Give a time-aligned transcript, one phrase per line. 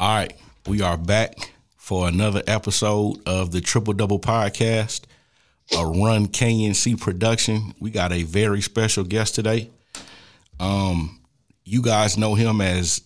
[0.00, 0.36] All right,
[0.66, 5.02] we are back for another episode of the Triple Double Podcast,
[5.72, 7.74] a Run KNC production.
[7.78, 9.70] We got a very special guest today.
[10.58, 11.20] Um,
[11.64, 13.02] you guys know him as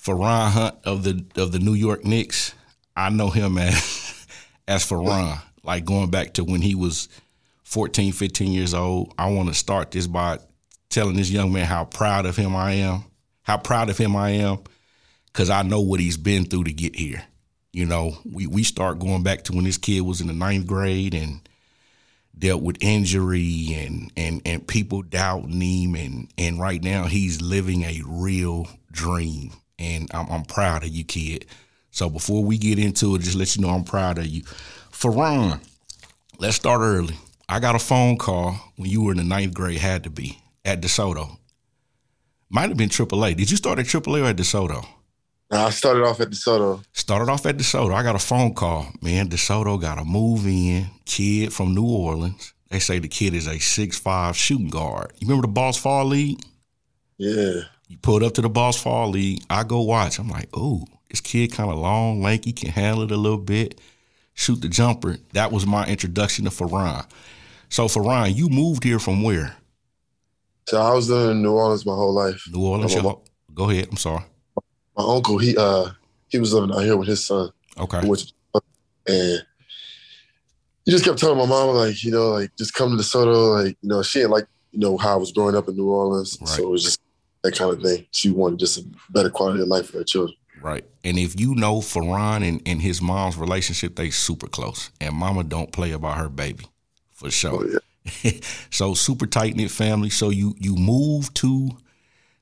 [0.00, 2.54] Feron Hunt of the of the New York Knicks.
[2.96, 3.74] I know him as
[4.68, 7.08] as Feron, like going back to when he was
[7.64, 9.14] 14, 15 years old.
[9.18, 10.38] I want to start this by
[10.90, 13.02] telling this young man how proud of him I am,
[13.42, 14.58] how proud of him I am,
[15.38, 17.22] because I know what he's been through to get here.
[17.72, 20.66] You know, we, we start going back to when this kid was in the ninth
[20.66, 21.48] grade and
[22.36, 25.94] dealt with injury and and and people doubting him.
[25.94, 29.52] And and right now he's living a real dream.
[29.78, 31.46] And I'm, I'm proud of you kid.
[31.92, 34.42] So before we get into it just let you know i'm proud of you.
[34.90, 35.60] Feron,
[36.40, 37.14] let's start early.
[37.48, 40.36] I got a phone call when you were in the ninth grade had to be
[40.64, 41.38] at desoto.
[42.50, 44.84] Might have been aaa did you start at aaa or at desoto
[45.50, 46.84] I started off at DeSoto.
[46.92, 47.94] Started off at DeSoto.
[47.94, 48.86] I got a phone call.
[49.00, 52.52] Man, DeSoto got a move in kid from New Orleans.
[52.68, 55.12] They say the kid is a six five shooting guard.
[55.18, 56.40] You remember the Boss Fall League?
[57.16, 57.62] Yeah.
[57.88, 59.42] You pulled up to the Boss Fall League.
[59.48, 60.18] I go watch.
[60.18, 63.80] I'm like, oh, this kid kind of long, lanky, can handle it a little bit,
[64.34, 65.16] shoot the jumper.
[65.32, 67.06] That was my introduction to Feron.
[67.70, 69.56] So Feron, you moved here from where?
[70.66, 72.42] So I was living in New Orleans my whole life.
[72.52, 72.94] New Orleans.
[73.54, 73.88] Go ahead.
[73.90, 74.24] I'm sorry.
[74.98, 75.90] My uncle, he uh
[76.28, 77.50] he was living out here with his son.
[77.78, 78.06] Okay.
[78.06, 78.32] Which
[79.06, 79.42] and
[80.84, 83.76] he just kept telling my mom like, you know, like just come to DeSoto, like,
[83.80, 86.36] you know, she ain't like, you know, how I was growing up in New Orleans.
[86.40, 86.48] Right.
[86.48, 87.00] So it was just
[87.42, 88.06] that kind of thing.
[88.10, 90.36] She wanted just a better quality of life for her children.
[90.60, 90.84] Right.
[91.04, 94.90] And if you know Feron and, and his mom's relationship, they super close.
[95.00, 96.64] And mama don't play about her baby.
[97.12, 97.64] For sure.
[97.64, 97.80] Oh,
[98.24, 98.30] yeah.
[98.70, 100.10] so super tight knit family.
[100.10, 101.70] So you you move to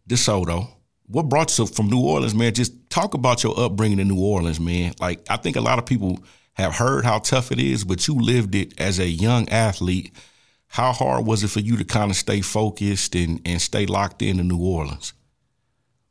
[0.08, 0.68] DeSoto.
[1.08, 2.52] What brought you from New Orleans, man?
[2.52, 4.92] Just talk about your upbringing in New Orleans, man.
[5.00, 6.18] Like I think a lot of people
[6.54, 10.12] have heard how tough it is, but you lived it as a young athlete.
[10.68, 14.20] How hard was it for you to kind of stay focused and, and stay locked
[14.20, 15.12] into New Orleans?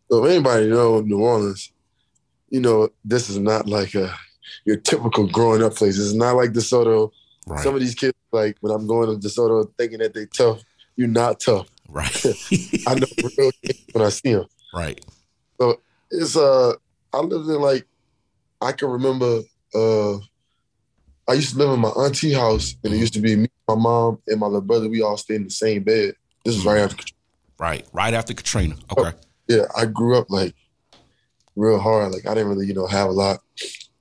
[0.09, 1.71] So if anybody know New Orleans,
[2.49, 4.15] you know, this is not like a
[4.63, 5.97] your typical growing up place.
[5.97, 7.11] It's not like DeSoto.
[7.47, 7.59] Right.
[7.61, 10.61] Some of these kids, like when I'm going to DeSoto thinking that they tough,
[10.95, 11.67] you're not tough.
[11.89, 12.25] right.
[12.87, 13.07] I know
[13.37, 14.45] real kids when I see them.
[14.75, 15.03] Right.
[15.59, 15.81] So
[16.11, 16.73] it's uh
[17.13, 17.87] I lived in like
[18.61, 19.41] I can remember
[19.73, 20.17] uh
[21.27, 23.75] I used to live in my auntie house and it used to be me, my
[23.75, 24.87] mom, and my little brother.
[24.89, 26.13] We all stayed in the same bed.
[26.43, 27.03] This is right after
[27.57, 27.87] Right.
[27.93, 28.75] Right after Katrina.
[28.95, 29.17] Okay.
[29.47, 30.53] yeah, I grew up like
[31.55, 32.11] real hard.
[32.11, 33.39] Like I didn't really, you know, have a lot.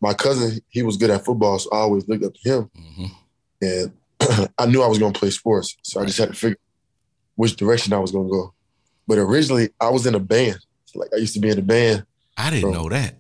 [0.01, 2.71] My cousin, he was good at football, so I always looked up to him.
[2.75, 3.07] hmm
[3.63, 3.93] And
[4.59, 5.77] I knew I was gonna play sports.
[5.83, 6.59] So I just had to figure
[7.37, 8.54] which direction I was gonna go.
[9.07, 10.59] But originally I was in a band.
[10.95, 12.07] Like I used to be in a band.
[12.37, 13.17] I didn't know that.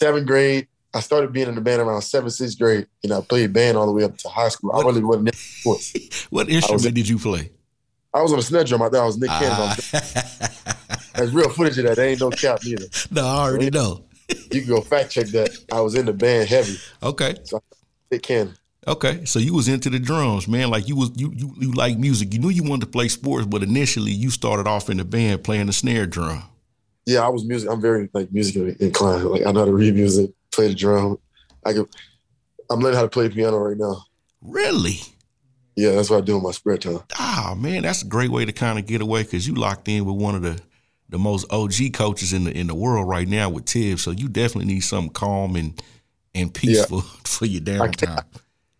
[0.00, 0.66] seventh grade.
[0.94, 3.86] I started being in the band around seventh, sixth grade, and I played band all
[3.86, 4.72] the way up to high school.
[4.72, 5.92] I What- really wasn't sports.
[6.30, 7.50] What instrument did you play?
[8.12, 8.82] I was on a snare drum.
[8.82, 9.52] I thought I was Nick Cannon.
[9.58, 9.76] Ah.
[11.14, 11.96] There's real footage of that.
[11.96, 12.86] There ain't no cap neither.
[13.10, 14.04] no, I already know.
[14.28, 15.50] You can go fact check that.
[15.72, 16.76] I was in the band heavy.
[17.02, 17.34] Okay.
[18.10, 18.54] Nick Cannon.
[18.88, 19.24] Okay.
[19.26, 20.70] So you was into the drums, man.
[20.70, 22.32] Like you was you you you like music.
[22.32, 25.44] You knew you wanted to play sports, but initially you started off in the band
[25.44, 26.42] playing the snare drum.
[27.06, 27.70] Yeah, I was music.
[27.70, 29.24] I'm very like music inclined.
[29.24, 31.18] Like I know how to read music, play the drum.
[31.64, 31.86] I can.
[32.70, 34.04] I'm learning how to play piano right now.
[34.42, 35.00] Really?
[35.76, 37.00] Yeah, that's what I do in my spare time.
[37.18, 40.04] Ah, man, that's a great way to kind of get away because you locked in
[40.04, 40.60] with one of the
[41.08, 44.02] the most OG coaches in the in the world right now with Thibs.
[44.02, 45.80] So you definitely need something calm and
[46.34, 48.24] and peaceful for your downtime.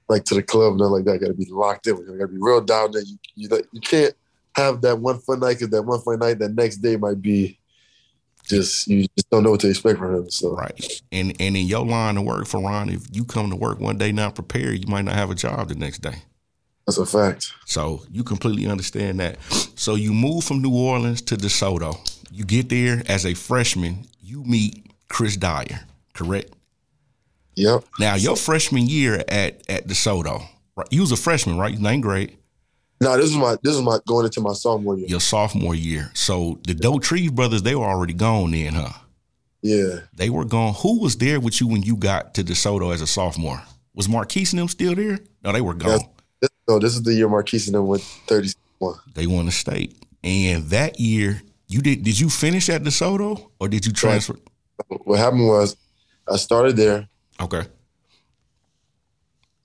[0.09, 1.19] Like to the club, nothing like that.
[1.19, 1.99] Got to be locked in.
[1.99, 3.03] We got to be real down there.
[3.03, 4.15] You you, you can't
[4.55, 7.59] have that one fun night because that one fun night, that next day might be
[8.49, 10.31] just you just don't know what to expect from him.
[10.31, 11.03] So Right.
[11.13, 14.13] And and in your line of work Feron, if you come to work one day
[14.13, 16.15] not prepared, you might not have a job the next day.
[16.87, 17.53] that's a fact.
[17.67, 19.41] So you completely understand that.
[19.77, 21.97] So you move from New Orleans to DeSoto.
[22.33, 25.81] You get there as a freshman, you meet Chris Dyer,
[26.15, 26.53] correct?
[27.59, 27.85] Yep.
[27.99, 30.47] Now your freshman year at at DeSoto,
[30.77, 30.87] right?
[30.93, 31.77] You was a freshman, right?
[31.77, 32.39] Ninth grade.
[33.01, 35.09] No, this is my this is my going into my sophomore year.
[35.09, 36.11] Your sophomore year.
[36.15, 38.93] So the Doe Trees brothers, they were already gone then, huh?
[39.63, 40.01] Yeah.
[40.15, 40.75] They were gone.
[40.75, 43.61] Who was there with you when you got to DeSoto as a sophomore?
[43.93, 45.19] Was Marquise and them still there?
[45.43, 46.01] No, they were gone.
[46.41, 48.95] This, no, this is the year Marquise and them went 31.
[49.15, 50.01] They won the state.
[50.23, 54.37] And that year, you did did you finish at DeSoto or did you transfer?
[54.87, 55.77] What happened was
[56.31, 57.09] I started there
[57.41, 57.63] Okay.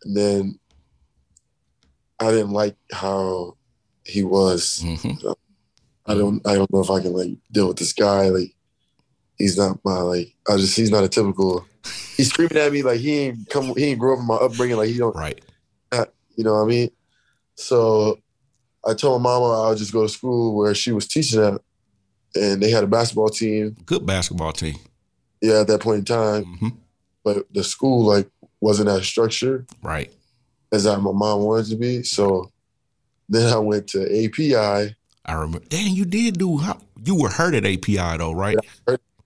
[0.04, 0.60] and then
[2.20, 3.58] I didn't like how
[4.06, 4.82] he was.
[4.84, 5.12] hmm
[6.06, 8.30] I don't I don't know if I can like deal with this guy.
[8.30, 8.54] Like
[9.38, 10.34] he's not my like.
[10.50, 11.66] I just he's not a typical.
[12.18, 13.74] He's screaming at me like he ain't come.
[13.76, 14.78] He ain't grow up in my upbringing.
[14.78, 15.16] Like he don't.
[15.16, 15.42] Right.
[16.36, 16.90] You know what I mean?
[17.56, 18.20] So
[18.86, 21.62] I told my mama I would just go to school where she was teaching at,
[22.36, 23.78] and they had a basketball team.
[23.86, 24.76] Good basketball team.
[25.42, 26.70] Yeah, at that point in time, hmm
[27.24, 28.30] but the school like
[28.62, 30.12] wasn't as structured Right.
[30.72, 32.04] as I, my mom wanted to be.
[32.04, 32.52] So
[33.30, 34.96] then I went to API.
[35.26, 35.66] I remember.
[35.70, 36.58] Damn, you did do.
[36.58, 38.58] How, you were hurt at API though, right?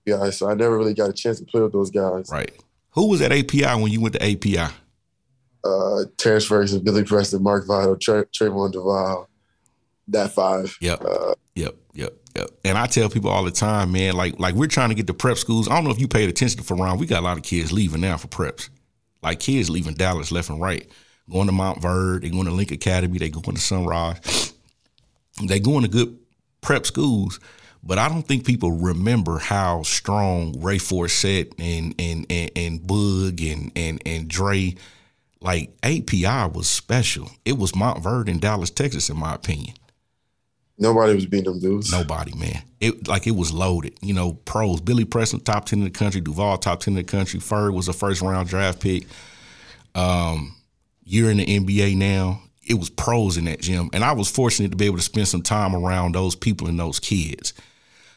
[0.06, 2.30] Yeah, so I never really got a chance to play with those guys.
[2.30, 2.52] Right.
[2.92, 4.72] Who was at API when you went to API?
[5.64, 9.28] Uh, Terrence Ferguson, Billy Preston, Mark Vital, Tra- Trevon Duval,
[10.08, 10.76] that five.
[10.80, 11.04] Yep.
[11.04, 12.27] Uh, Yep, yep, yep.
[12.64, 15.14] And I tell people all the time, man, like like we're trying to get the
[15.14, 15.68] prep schools.
[15.68, 16.98] I don't know if you paid attention to Feron.
[16.98, 18.68] We got a lot of kids leaving now for preps.
[19.22, 20.88] Like kids leaving Dallas left and right.
[21.30, 24.54] Going to Montverde, they going to Link Academy, they going to Sunrise.
[25.42, 26.18] They going to good
[26.60, 27.38] prep schools,
[27.82, 33.52] but I don't think people remember how strong Ray Forsett and and and, and Boog
[33.52, 34.74] and and and Dre,
[35.40, 37.30] like API was special.
[37.44, 39.74] It was Montverde and Dallas, Texas, in my opinion.
[40.78, 41.90] Nobody was beating them dudes.
[41.90, 42.62] Nobody, man.
[42.80, 43.98] It like it was loaded.
[44.00, 44.80] You know, pros.
[44.80, 46.20] Billy Preston, top ten in the country.
[46.20, 47.40] Duval, top ten in the country.
[47.40, 49.06] Ferg was a first round draft pick.
[49.94, 50.54] Um,
[51.04, 52.42] you're in the NBA now.
[52.66, 55.26] It was pros in that gym, and I was fortunate to be able to spend
[55.26, 57.54] some time around those people and those kids.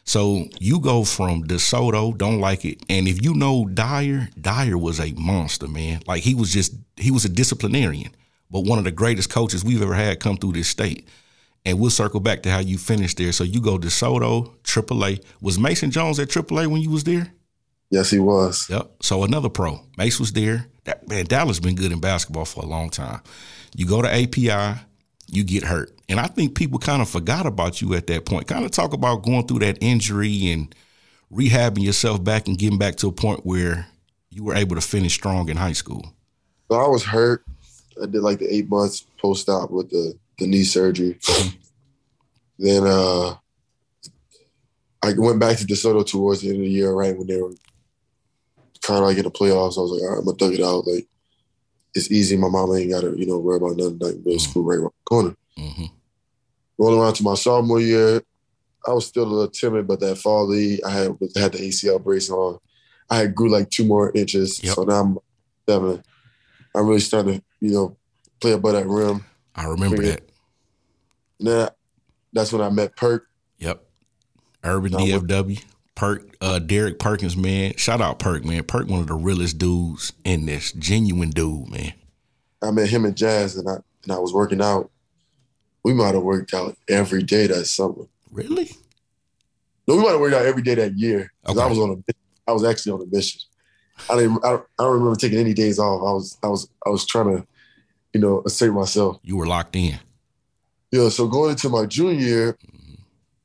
[0.04, 5.00] So you go from DeSoto, don't like it, and if you know Dyer, Dyer was
[5.00, 6.02] a monster, man.
[6.06, 8.14] Like he was just he was a disciplinarian,
[8.50, 11.08] but one of the greatest coaches we've ever had come through this state.
[11.64, 13.30] And we'll circle back to how you finished there.
[13.32, 15.24] So you go DeSoto, AAA.
[15.40, 17.32] Was Mason Jones at AAA when you was there?
[17.90, 18.68] Yes, he was.
[18.70, 18.90] Yep.
[19.02, 19.78] So another pro.
[19.98, 20.66] Mace was there.
[20.84, 23.20] That, man, Dallas been good in basketball for a long time.
[23.76, 24.80] You go to API,
[25.28, 25.92] you get hurt.
[26.08, 28.48] And I think people kind of forgot about you at that point.
[28.48, 30.74] Kind of talk about going through that injury and
[31.32, 33.86] rehabbing yourself back and getting back to a point where
[34.30, 36.14] you were able to finish strong in high school.
[36.70, 37.44] So I was hurt.
[38.02, 41.18] I did like the eight months post op with the, the knee surgery.
[42.58, 43.34] then uh,
[45.02, 47.52] I went back to DeSoto towards the end of the year, right when they were
[48.82, 49.78] kind of like in the playoffs.
[49.78, 50.86] I was like, all right, I'm gonna thug it out.
[50.86, 51.06] Like
[51.94, 52.36] it's easy.
[52.36, 53.98] My mama ain't got to you know worry about nothing.
[53.98, 55.36] Like middle school right around the corner.
[55.56, 55.84] hmm
[56.78, 58.22] Rolling around to my sophomore year,
[58.86, 62.02] I was still a little timid, but that fall league, I had had the ACL
[62.02, 62.58] brace on.
[63.10, 64.74] I had grew like two more inches, Yep.
[64.74, 65.18] so now I'm
[65.68, 66.02] seven.
[66.74, 67.96] I'm really starting to you know
[68.40, 69.24] play above that rim.
[69.54, 70.22] I remember that.
[71.42, 71.70] Now,
[72.32, 73.26] that's when I met Perk.
[73.58, 73.84] Yep.
[74.64, 75.62] Urban No, what- DFW.
[75.94, 77.74] Perk, uh, Derek Perkins, man.
[77.76, 78.64] Shout out Perk, man.
[78.64, 80.72] Perk, one of the realest dudes in this.
[80.72, 81.92] Genuine dude, man.
[82.62, 83.74] I met him in Jazz, and I
[84.04, 84.90] and I was working out.
[85.84, 88.06] We might have worked out every day that summer.
[88.30, 88.70] Really?
[89.86, 91.30] No, we might have worked out every day that year.
[91.44, 91.70] 'cause I Okay.
[91.70, 93.40] was on a, I was actually on a mission.
[94.08, 94.44] I didn't.
[94.44, 96.00] I don't, I don't remember taking any days off.
[96.00, 96.38] I was.
[96.42, 96.68] I was.
[96.86, 97.46] I was trying to,
[98.14, 99.18] you know, assert myself.
[99.22, 99.98] You were locked in.
[100.92, 101.08] Yeah.
[101.08, 102.58] So going into my junior year,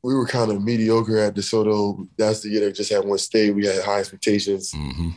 [0.03, 2.07] we were kind of mediocre at DeSoto.
[2.17, 3.55] That's the year that just had one state.
[3.55, 4.71] We had high expectations.
[4.71, 5.09] hmm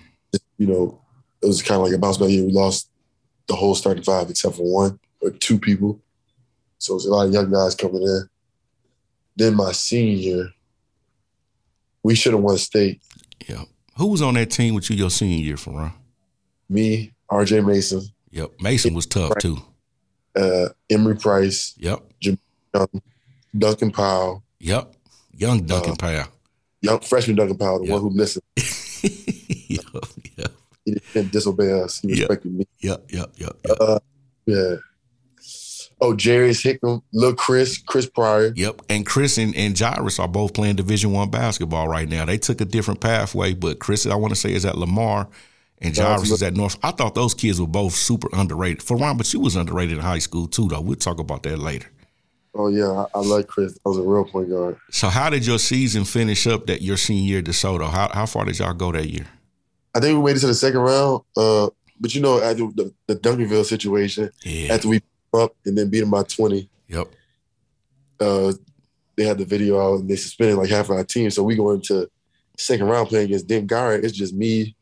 [0.57, 1.01] You know,
[1.43, 2.45] it was kind of like a bounce back year.
[2.45, 2.89] We lost
[3.47, 6.01] the whole starting five except for one or two people.
[6.79, 8.29] So it was a lot of young guys coming in.
[9.37, 10.51] Then my senior year,
[12.03, 13.03] we should have won state.
[13.47, 13.65] Yeah.
[13.97, 15.93] Who was on that team with you your senior year, Feron?
[16.69, 17.61] Me, R.J.
[17.61, 18.53] Mason, Yep.
[18.61, 19.59] Mason was tough too.
[20.37, 22.01] Uh, Emery Price, Yep.
[22.21, 22.89] Young,
[23.57, 24.95] Duncan Powell, Yep.
[25.37, 26.25] Young Duncan Uh, Powell.
[26.83, 27.93] young freshman Duncan Powell, the Yeah.
[27.95, 28.43] one who listened.
[29.69, 29.85] yep.
[30.37, 30.53] Yep.
[30.85, 32.01] He didn't disobey us.
[32.01, 32.67] He respected me.
[32.81, 33.11] Yep.
[33.13, 33.33] Yep.
[33.37, 33.57] Yep.
[33.69, 33.77] Yep.
[33.81, 33.99] Uh,
[34.47, 34.77] yeah.
[36.03, 38.53] Oh, Jarius Hickam, Lil Chris, Chris Pryor.
[38.57, 38.83] Yep.
[38.89, 42.25] And Chris and, and Jairus are both playing Division One basketball right now.
[42.25, 45.29] They took a different pathway, but Chris, I want to say, is at Lamar,
[45.81, 46.79] and Jarvis is at North.
[46.83, 48.81] I thought those kids were both super underrated.
[48.81, 50.81] Feron, but you was underrated in high school too, though.
[50.81, 51.89] We'll talk about that later.
[52.55, 53.79] Oh yeah, I, I like Chris.
[53.87, 54.77] I was a real point guard.
[54.91, 57.89] So, how did your season finish up that your senior year at DeSoto?
[57.89, 59.27] How how far did y'all go that year?
[59.95, 61.23] I think we made it to the second round.
[61.37, 61.71] Uh,
[62.01, 64.75] but you know, after the, the Duncanville situation, Yeah.
[64.75, 65.01] after we
[65.33, 67.09] up and then beat them by twenty, Yep.
[68.21, 68.53] uh,
[69.17, 71.31] they had the video out and they suspended like half of our team.
[71.31, 72.11] So we go into
[72.57, 74.05] second round playing against Dent Garrett.
[74.05, 74.75] It's just me.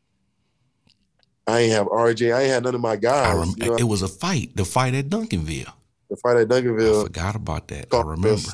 [1.49, 2.33] I ain't have RJ.
[2.33, 3.37] I ain't had none of my guys.
[3.37, 5.71] rem- you know, it was a fight, the fight at Duncanville.
[6.09, 7.01] the fight at Duncanville.
[7.01, 7.93] I forgot about that.
[7.93, 8.49] I remember.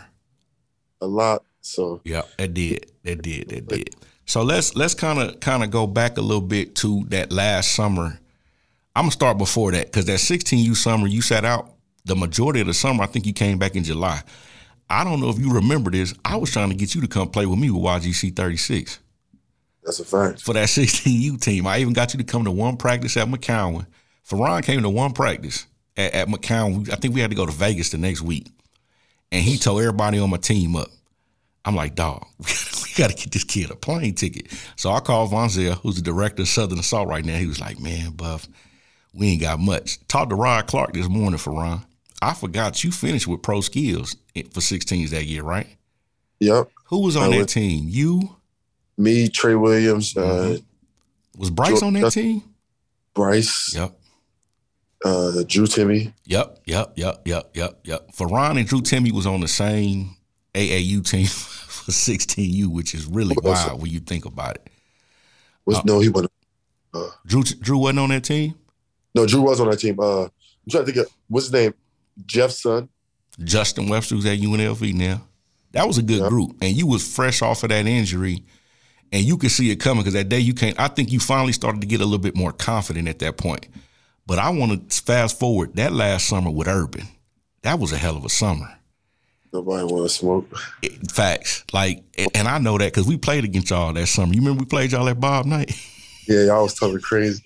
[1.02, 1.44] a lot.
[1.62, 2.92] So Yeah, that did.
[3.04, 3.50] That did.
[3.50, 3.96] That did.
[4.26, 7.74] So let's let's kind of kind of go back a little bit to that last
[7.74, 8.20] summer.
[8.96, 11.74] I'm gonna start before that because that 16U summer you sat out
[12.06, 13.04] the majority of the summer.
[13.04, 14.22] I think you came back in July.
[14.90, 16.14] I don't know if you remember this.
[16.24, 19.00] I was trying to get you to come play with me with YGC 36.
[19.86, 20.42] That's a fact.
[20.42, 21.68] for that 16U team.
[21.68, 23.86] I even got you to come to one practice at McCowan.
[24.28, 26.92] Feron came to one practice at, at McCowan.
[26.92, 28.48] I think we had to go to Vegas the next week.
[29.32, 30.90] And he told everybody on my team up.
[31.64, 32.46] I'm like, dog, we
[32.96, 34.48] got to get this kid a plane ticket.
[34.76, 37.38] So I called Von Zell, who's the director of Southern Assault right now.
[37.38, 38.48] He was like, man, Buff,
[39.14, 40.06] we ain't got much.
[40.08, 41.84] Talked to Rod Clark this morning Feron.
[42.22, 45.68] I forgot you finished with pro skills for 16s that year, right?
[46.40, 46.70] Yep.
[46.86, 47.86] Who was on that team?
[47.88, 48.36] You?
[48.98, 50.56] Me, Trey Williams, Mhm.
[50.58, 50.60] uh,
[51.38, 52.44] Was Bryce on that team?
[53.14, 53.98] Bryce, Yep.
[55.04, 56.14] uh, Drew Timme.
[56.26, 58.12] Yep, yep, yep, yep, yep, yep.
[58.16, 60.16] Feron and Drew Timme was on the same
[60.54, 63.68] AAU team for 16U, which is really else?
[63.68, 64.70] wild when you think about it.
[65.66, 66.32] Was Uh, no, he wasn't.
[67.26, 68.56] Drew Drew wasn't on that team.
[69.14, 70.00] No, Drew was on that team.
[70.00, 70.30] Uh, I'm
[70.70, 71.74] trying to think of what's his name.
[72.26, 72.88] Jeff's son.
[73.44, 75.22] Justin Webster was at UNLV now.
[75.74, 76.30] That was a good Yep.
[76.30, 78.46] group, and you was fresh off of that injury,
[79.16, 80.78] and you can see it coming because that day you can't.
[80.78, 83.66] I think you finally started to get a little bit more confident at that point.
[84.28, 87.08] But I want to fast forward that last summer with Urban.
[87.62, 88.68] That was a hell of a summer.
[89.54, 90.50] Nobody want to smoke.
[90.82, 92.04] It- facts, like,
[92.36, 94.34] and- I know that because we played against y'all that summer.
[94.34, 95.72] You remember we played y'all at Bob Night?
[96.28, 97.44] Yeah, y'all was talking crazy.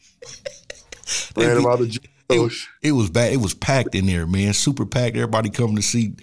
[1.36, 2.00] Ran him out the
[2.30, 3.34] it, it was bad.
[3.34, 4.54] It was packed in there, man.
[4.54, 5.18] Super packed.
[5.18, 6.14] Everybody coming to see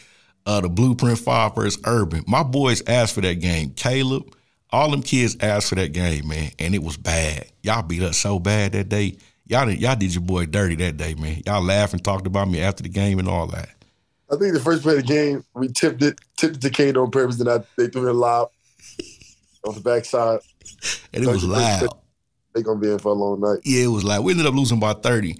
[0.46, 2.24] uh, the Blueprint Five versus Urban.
[2.26, 3.72] My boys asked for that game.
[3.76, 4.34] Caleb,
[4.70, 7.46] all them kids asked for that game, man, and it was bad.
[7.62, 9.16] Y'all beat us so bad that day.
[9.46, 11.42] Y'all did, y'all did your boy dirty that day, man.
[11.46, 13.68] Y'all laughed and talked about me after the game and all that.
[14.30, 16.96] I think the first play of the game, we tipped it, tipped it to Kane
[16.96, 18.48] on purpose, and I, they threw it live
[19.64, 20.40] on the backside.
[21.12, 21.88] And it was loud.
[22.54, 23.60] They gonna be in for a long night.
[23.64, 25.36] Yeah, it was like we ended up losing by 30.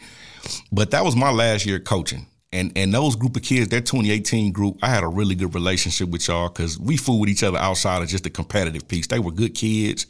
[0.71, 2.27] But that was my last year coaching.
[2.53, 6.09] And and those group of kids, that 2018 group, I had a really good relationship
[6.09, 9.07] with y'all because we fooled with each other outside of just the competitive piece.
[9.09, 10.07] They were good kids.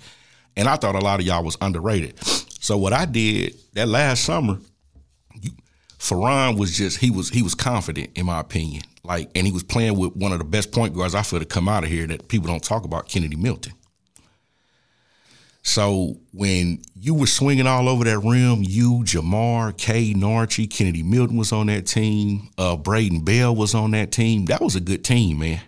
[0.57, 2.19] And I thought a lot of y'all was underrated.
[2.61, 4.59] So what I did that last summer,
[5.40, 5.50] you,
[5.99, 8.83] Feron was just he was he was confident in my opinion.
[9.02, 11.45] Like and he was playing with one of the best point guards I feel to
[11.45, 13.73] come out of here that people don't talk about, Kennedy Milton.
[15.66, 21.37] So when you were swinging all over that rim, you, Jamar, Kay, Narchi, Kennedy Milton
[21.37, 22.49] was on that team.
[22.56, 24.44] Uh, Braden Bell was on that team.
[24.44, 25.61] That was a good team, man.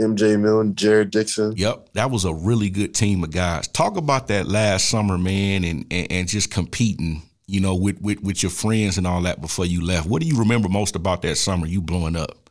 [0.00, 1.54] MJ Milne, Jared Dixon.
[1.56, 3.66] Yep, that was a really good team of guys.
[3.66, 8.22] Talk about that last summer, man, and and, and just competing, you know, with, with
[8.22, 10.06] with your friends and all that before you left.
[10.06, 11.66] What do you remember most about that summer?
[11.66, 12.48] You blowing up?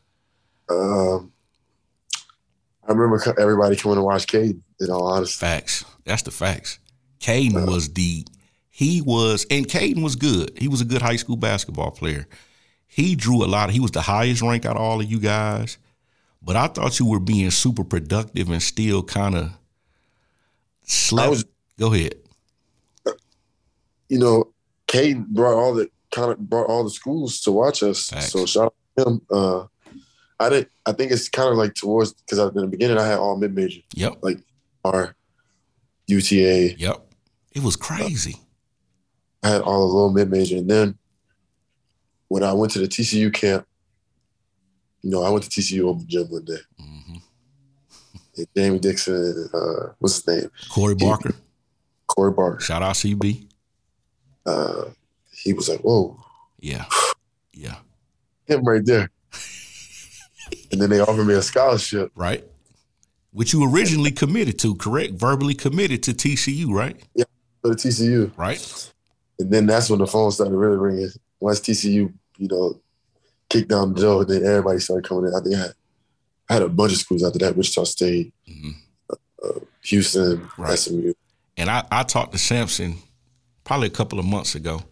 [0.69, 1.31] Um,
[2.86, 4.62] I remember everybody coming to watch Cade.
[4.81, 5.86] In all honesty, Facts.
[6.05, 6.79] That's the facts.
[7.21, 8.25] Caden was the
[8.69, 10.51] he was and Caden was good.
[10.57, 12.27] He was a good high school basketball player.
[12.87, 13.69] He drew a lot.
[13.69, 15.77] He was the highest rank out of all of you guys.
[16.41, 19.51] But I thought you were being super productive and still kind of
[20.83, 21.27] slept.
[21.27, 21.45] I was,
[21.79, 22.15] Go ahead.
[24.09, 24.51] you know,
[24.87, 28.07] Cade brought all the kind of brought all the schools to watch us.
[28.09, 28.31] Facts.
[28.31, 29.21] So shout out to him.
[29.29, 29.65] Uh,
[30.39, 30.69] I didn't.
[30.85, 33.55] I think it's kind of like towards because in the beginning I had all mid
[33.55, 34.17] major, Yep.
[34.21, 34.39] Like
[34.83, 35.15] our
[36.07, 36.75] UTA.
[36.77, 37.11] Yep.
[37.53, 38.36] It was crazy.
[39.43, 40.98] I had all the low mid major, and then
[42.27, 43.65] when I went to the TCU camp,
[45.01, 46.58] you know, I went to TCU over gym one day.
[46.79, 47.15] hmm
[48.38, 50.51] And Jamie Dixon, uh, what's his name?
[50.70, 51.34] Corey Barker.
[52.08, 52.62] Corey Barker.
[52.62, 53.48] Shout out to CB.
[54.46, 54.86] Uh,
[55.43, 56.17] he was like, "Whoa,
[56.60, 56.86] Yeah.
[57.53, 57.75] Yeah.
[58.46, 59.10] him right there."
[60.72, 62.12] and then they offered me a scholarship.
[62.15, 62.43] Right.
[63.31, 65.13] Which you originally committed to, correct?
[65.13, 66.98] Verbally committed to TCU, right?
[67.62, 68.32] For the TCU.
[68.38, 68.91] Right.
[69.39, 71.10] And then that's when the phone started really ringing.
[71.39, 72.80] Once TCU, you know,
[73.50, 75.36] kicked down the door, then everybody started coming in.
[75.36, 75.74] I think I had,
[76.50, 78.72] I had a bunch of schools after that: Wichita State, hmm
[79.84, 80.77] Houston, Right.
[80.77, 81.13] SMU.
[81.58, 82.98] And I, I talked to Sampson
[83.63, 84.84] probably a couple of months ago,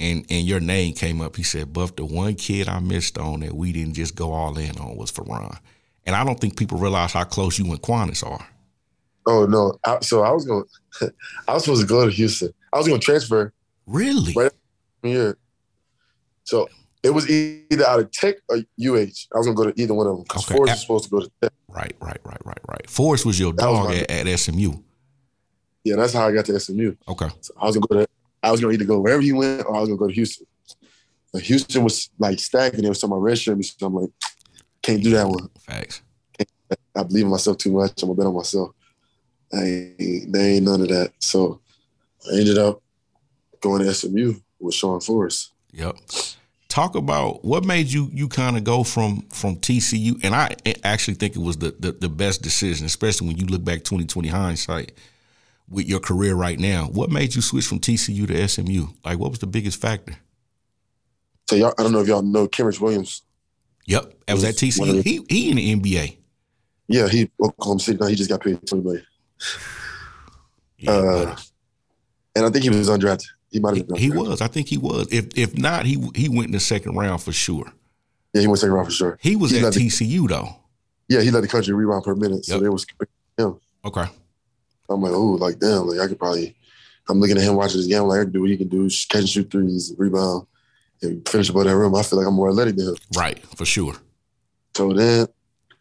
[0.00, 1.36] and and your name came up.
[1.36, 4.56] He said, "Buff, the one kid I missed on that we didn't just go all
[4.58, 5.58] in on was Feron."
[6.04, 8.46] And I don't think people realize how close you and Quannas are.
[9.30, 9.78] Oh no!
[9.84, 10.64] I, so I was going,
[11.48, 12.50] I was supposed to go to Houston.
[12.72, 13.52] I was going to transfer
[13.86, 14.32] Really?
[14.34, 14.52] Right.
[15.02, 15.38] here.
[16.44, 16.68] So
[17.02, 18.62] it was either out of Tech or UH.
[19.34, 20.54] I was going to go to either one of them because Okay.
[20.56, 21.52] Forrest was supposed to go to Tech.
[21.68, 22.90] Right, right, right, right, right.
[22.90, 24.72] Forrest was your That dog my- at, at SMU.
[25.84, 26.94] Yeah, that's how I got to SMU.
[27.08, 27.28] Okay.
[27.40, 28.08] So I was gonna go to.
[28.42, 30.46] I was gonna either go wherever he went, or I was gonna go to Houston.
[31.32, 33.62] But Houston was like stacked, and they was talking about red shirt.
[33.64, 34.10] So I'm like,
[34.82, 35.48] can't do that one.
[35.60, 36.02] Facts.
[36.94, 38.02] I believe in myself too much.
[38.02, 38.70] I'm gonna bet on myself.
[39.52, 41.12] I ain't, there ain't none of that.
[41.18, 41.60] So
[42.26, 42.82] I ended up
[43.60, 45.52] going to SMU with Sean Forrest.
[45.72, 45.96] Yep.
[46.68, 51.14] Talk about what made you you kind of go from from TCU, and I actually
[51.14, 54.92] think it was the, the the best decision, especially when you look back 2020 hindsight.
[55.68, 56.86] with your career right now.
[56.86, 58.88] What made you switch from TCU to SMU?
[59.04, 60.16] Like, what was the biggest factor?
[61.48, 63.22] So y'all, I don't know if y'all know Kenrich Williams.
[63.86, 65.02] Yep, that was at TCU.
[65.02, 66.16] He he in the NBA.
[66.88, 67.98] Yeah, he Oklahoma City.
[67.98, 69.06] Now he just got paid twenty million.
[70.80, 71.36] Yeah, Uh,
[72.36, 73.26] and I think he was undrafted.
[73.50, 73.96] He might have been.
[73.96, 74.40] he was.
[74.40, 75.08] I think he was.
[75.10, 77.72] If if not, he he went in the second round for sure.
[78.32, 79.18] Yeah, he went second round for sure.
[79.20, 80.50] He was He at led the- TCU though.
[81.08, 82.44] Yeah, he led the country rebound per minute.
[82.44, 82.62] So Yep.
[82.62, 82.86] they was.
[83.36, 83.58] Him.
[83.84, 84.04] Okay.
[84.90, 86.54] I'm like, oh, like damn, like I could probably.
[87.08, 88.02] I'm looking at him watching this game.
[88.04, 90.46] Like I can do what he can do, catch and shoot threes, rebound,
[91.02, 91.94] and finish above that rim.
[91.94, 92.96] I feel like I'm more athletic than him.
[93.16, 93.94] Right, for sure.
[94.76, 95.26] So then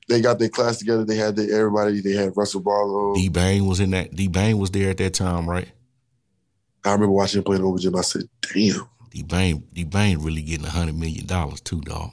[0.08, 1.04] they got their class together.
[1.04, 2.02] They had their, everybody.
[2.02, 3.16] They had Russell Barlow.
[3.16, 4.16] D Bang was in that.
[4.16, 5.68] D Bang was there at that time, right?
[6.86, 7.96] I remember watching him playing over gym.
[7.96, 8.24] I said,
[8.54, 12.12] damn, D Bang, D Bang really getting a hundred million dollars too, dog.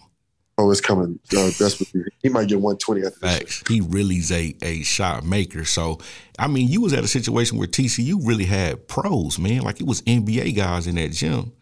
[0.58, 1.20] oh, it's coming.
[1.36, 2.02] Uh, desperately.
[2.22, 3.38] He might get 120 after this.
[3.38, 3.62] Facts.
[3.68, 5.64] He really's a a shot maker.
[5.64, 6.00] So,
[6.38, 9.60] I mean, you was at a situation where TCU really had pros, man.
[9.62, 11.52] Like it was NBA guys in that gym.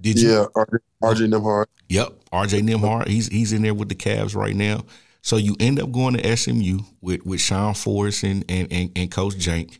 [0.00, 0.30] Did you?
[0.30, 1.66] Yeah, RJ, RJ Nembhard.
[1.88, 2.12] Yep.
[2.32, 3.08] RJ Nembhard.
[3.08, 4.84] He's he's in there with the Cavs right now.
[5.22, 9.10] So you end up going to SMU with with Sean Forrest and and and, and
[9.10, 9.78] Coach Jank.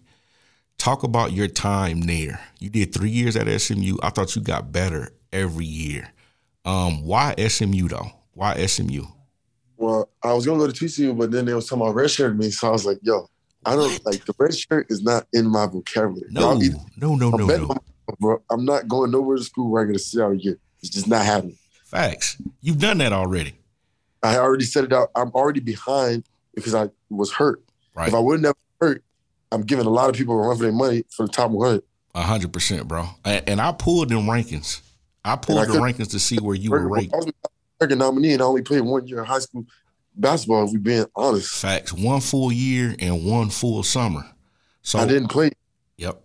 [0.78, 2.40] Talk about your time there.
[2.58, 3.96] You did three years at SMU.
[4.02, 6.08] I thought you got better every year.
[6.64, 8.10] Um, why SMU though?
[8.34, 9.04] Why SMU?
[9.76, 12.36] Well, I was gonna go to TCU, but then they was talking about red shirt
[12.36, 13.28] me, so I was like, yo,
[13.66, 16.30] I don't like the red shirt is not in my vocabulary.
[16.30, 17.76] No, either- no, no, no, no.
[18.20, 18.42] bro.
[18.50, 20.56] I'm not going nowhere to school where I get to sit out again.
[20.80, 21.58] It's just not happening.
[21.84, 22.36] Facts.
[22.60, 23.54] You've done that already,
[24.22, 25.10] I already set it out.
[25.14, 26.24] I'm already behind
[26.54, 27.62] because I was hurt.
[27.94, 28.08] right?
[28.08, 29.02] If I wouldn't have hurt,
[29.50, 31.82] I'm giving a lot of people a run for their money for the top 100.
[32.14, 33.06] A hundred percent, bro.
[33.24, 34.80] And, I pulled them rankings.
[35.24, 37.14] I pulled I the rankings to see where you were I ranked.
[37.14, 37.32] was an
[37.80, 39.64] American nominee and I only played one year of high school
[40.14, 40.64] basketball.
[40.66, 41.92] If we being honest, Facts.
[41.92, 44.26] One full year and one full summer.
[44.82, 45.52] So I didn't play
[45.96, 46.22] Yep.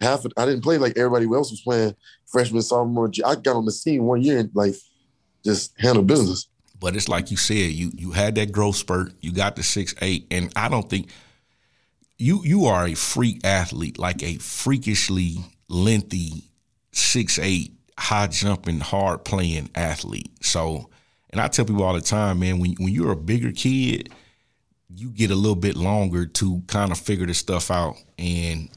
[0.00, 0.24] half.
[0.24, 1.96] Of, I didn't play like everybody else was playing
[2.26, 3.10] freshman, sophomore.
[3.24, 4.74] I got on the scene one year and like
[5.44, 6.46] just handle business.
[6.86, 9.92] But it's like you said, you you had that growth spurt, you got the six
[10.02, 11.08] eight, and I don't think
[12.16, 16.44] you you are a freak athlete, like a freakishly lengthy
[16.92, 20.30] six eight, high jumping, hard playing athlete.
[20.42, 20.88] So,
[21.30, 24.12] and I tell people all the time, man, when when you're a bigger kid,
[24.88, 27.96] you get a little bit longer to kind of figure this stuff out.
[28.16, 28.68] And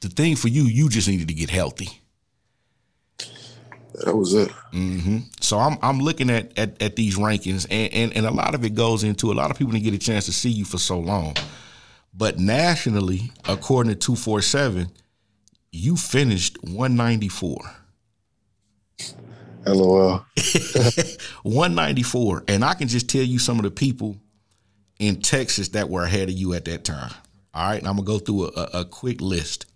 [0.00, 1.90] the thing for you, you just needed to get healthy.
[4.04, 4.50] That was it.
[4.72, 8.56] hmm So I'm I'm looking at at, at these rankings, and, and and a lot
[8.56, 10.64] of it goes into a lot of people didn't get a chance to see you
[10.64, 11.36] for so long,
[12.12, 14.90] but nationally, according to two four seven,
[15.70, 17.58] you finished one ninety four.
[19.66, 20.24] LOL.
[21.42, 22.44] 194.
[22.46, 24.16] And I can just tell you some of the people
[25.00, 27.12] in Texas that were ahead of you at that time.
[27.52, 27.78] All right.
[27.80, 29.66] And I'm going to go through a, a, quick list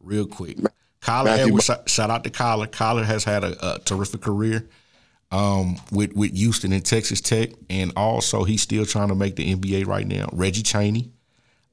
[0.00, 0.56] real quick.
[1.00, 2.66] Kyler Matthew Edwards, shout- shout out to Kyler.
[2.66, 4.68] Kyler has had a, a terrific career
[5.30, 7.50] um, with, with Houston and Texas Tech.
[7.68, 10.28] And also, he's still trying to make the NBA right now.
[10.32, 11.12] Reggie Cheney,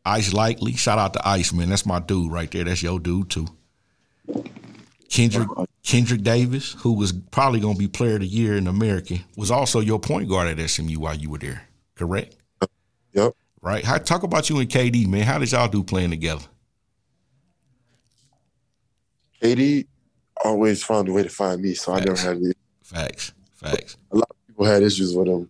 [0.05, 0.73] Ice Likely.
[0.73, 1.69] Shout out to Ice, man.
[1.69, 2.63] That's my dude right there.
[2.63, 3.47] That's your dude, too.
[5.09, 5.47] Kendrick
[5.83, 9.51] Kendrick Davis, who was probably going to be Player of the Year in America, was
[9.51, 11.67] also your point guard at SMU while you were there.
[11.95, 12.35] Correct?
[13.13, 13.33] Yep.
[13.61, 13.85] Right.
[13.85, 15.23] How, talk about you and KD, man.
[15.23, 16.43] How did y'all do playing together?
[19.41, 19.85] KD
[20.43, 22.53] always found a way to find me, so I never had any.
[22.81, 23.33] Facts.
[23.63, 23.97] Facts.
[24.11, 25.49] A lot of people had issues with him,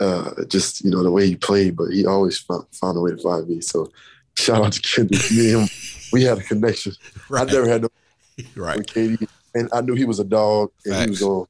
[0.00, 3.10] uh, just you know the way he played, but he always found, found a way
[3.10, 3.60] to find me.
[3.60, 3.90] So
[4.36, 5.30] shout out to Kendrick.
[5.30, 5.68] Me and him,
[6.12, 6.92] we had a connection.
[7.34, 7.88] I never had no
[8.56, 8.78] Right.
[8.78, 11.46] with KD, and I knew he was a dog, and he was going.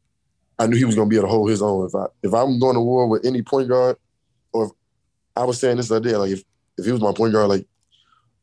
[0.59, 1.87] I knew he was going to be able to hold his own.
[1.87, 3.97] If I if I'm going to war with any point guard,
[4.53, 4.71] or if,
[5.37, 6.43] I was saying this the other day, like if
[6.77, 7.67] if he was my point guard, like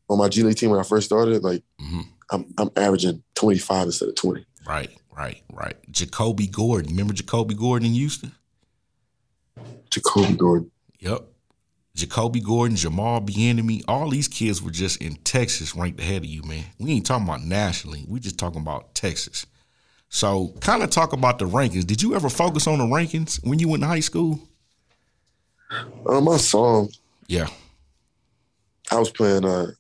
[0.10, 3.86] on my G League team when I first started, like hmm I'm I'm averaging 25
[3.86, 4.46] instead of 20.
[4.66, 4.90] Right.
[5.18, 5.42] Right.
[5.52, 5.76] Right.
[5.92, 6.92] Jacoby Gordon.
[6.92, 8.34] Remember Jacoby Gordon in Houston?
[9.90, 10.72] Jacoby Gordon.
[11.00, 11.24] Yep.
[11.96, 16.44] Jacoby Gordon, Jamal Bieniemy, all these kids were just in Texas ranked ahead of you,
[16.44, 16.64] man.
[16.78, 18.06] We ain't talking about nationally.
[18.08, 19.48] We just talking about Texas.
[20.10, 21.88] So kind of talk about the rankings.
[21.88, 24.40] Did you ever focus on the rankings when you went to high school?
[26.08, 26.90] Um, I saw him.
[27.28, 27.48] Yeah.
[28.92, 29.44] I was playing.
[29.44, 29.72] Uh,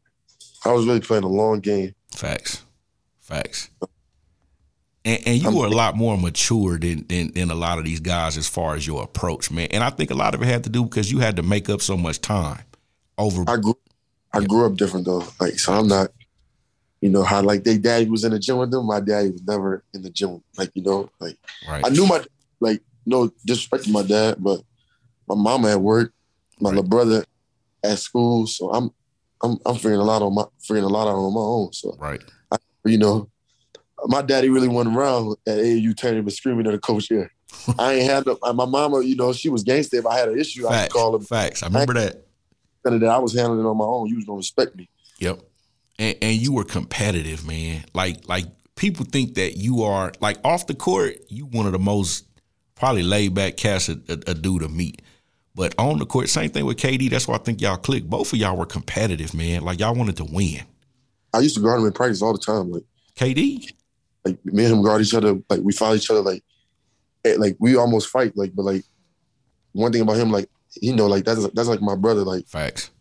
[0.65, 1.93] I was really playing a long game.
[2.11, 2.63] Facts.
[3.19, 3.69] Facts.
[5.07, 8.01] And, and you were a lot more mature than, than than a lot of these
[8.01, 9.69] guys as far as your approach, man.
[9.71, 11.69] And I think a lot of it had to do because you had to make
[11.69, 12.59] up so much time
[13.17, 13.45] over.
[13.47, 13.77] I grew.
[14.33, 15.23] I grew up different though.
[15.39, 16.09] Like so, I'm not.
[16.99, 18.85] You know how like they daddy was in the gym with them.
[18.85, 20.43] My daddy was never in the gym.
[20.57, 21.85] Like you know, like right.
[21.85, 22.25] I knew my
[22.59, 24.61] like no disrespect to my dad, but
[25.27, 26.11] my mama at work,
[26.59, 26.75] my Right.
[26.75, 27.23] little brother
[27.83, 28.47] at school.
[28.47, 28.89] So I'm
[29.43, 31.71] I'm I'm figuring a lot on my figuring a lot out on my own.
[31.71, 32.21] So Right.
[32.83, 33.29] you know,
[34.05, 37.31] my daddy really went around at AAU tournament screaming at the coach here.
[37.79, 39.97] I ain't had no, my mama, you know, she was gangster.
[39.97, 40.93] If I had an issue, I Facts.
[40.93, 41.23] could call her.
[41.23, 41.63] Facts.
[41.63, 42.23] I remember that.
[42.83, 44.07] That I was handling it on my own.
[44.07, 44.89] You was gonna respect me.
[45.19, 45.41] Yep.
[45.99, 47.83] And and you were competitive, man.
[47.93, 51.79] Like like people think that you are like off the court, you one of the
[51.79, 52.25] most
[52.75, 55.01] probably laid back cats a, a, a dude to meet.
[55.53, 57.09] But on the court, same thing with KD.
[57.09, 58.09] That's why I think y'all clicked.
[58.09, 59.63] Both of y'all were competitive, man.
[59.63, 60.61] Like y'all wanted to win.
[61.33, 62.71] I used to guard him in practice all the time.
[62.71, 62.83] Like
[63.15, 63.73] KD,
[64.29, 65.37] like me and him guard each other.
[65.49, 66.21] Like we follow each other.
[66.21, 66.43] Like
[67.25, 68.35] eh, like we almost fight.
[68.35, 68.83] Like but like
[69.73, 70.49] one thing about him, like
[70.81, 72.21] you know, like that's that's like my brother.
[72.23, 72.91] Like facts.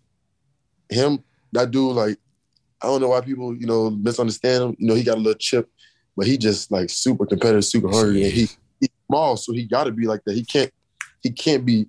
[0.88, 2.18] him, that dude, like,
[2.82, 4.76] I don't know why people, you know, misunderstand him.
[4.78, 5.68] You know, he got a little chip,
[6.16, 8.24] but he just like super competitive, super hungry.
[8.24, 8.48] and he
[8.80, 10.34] he's small, so he gotta be like that.
[10.34, 10.70] He can't
[11.22, 11.86] he can't be,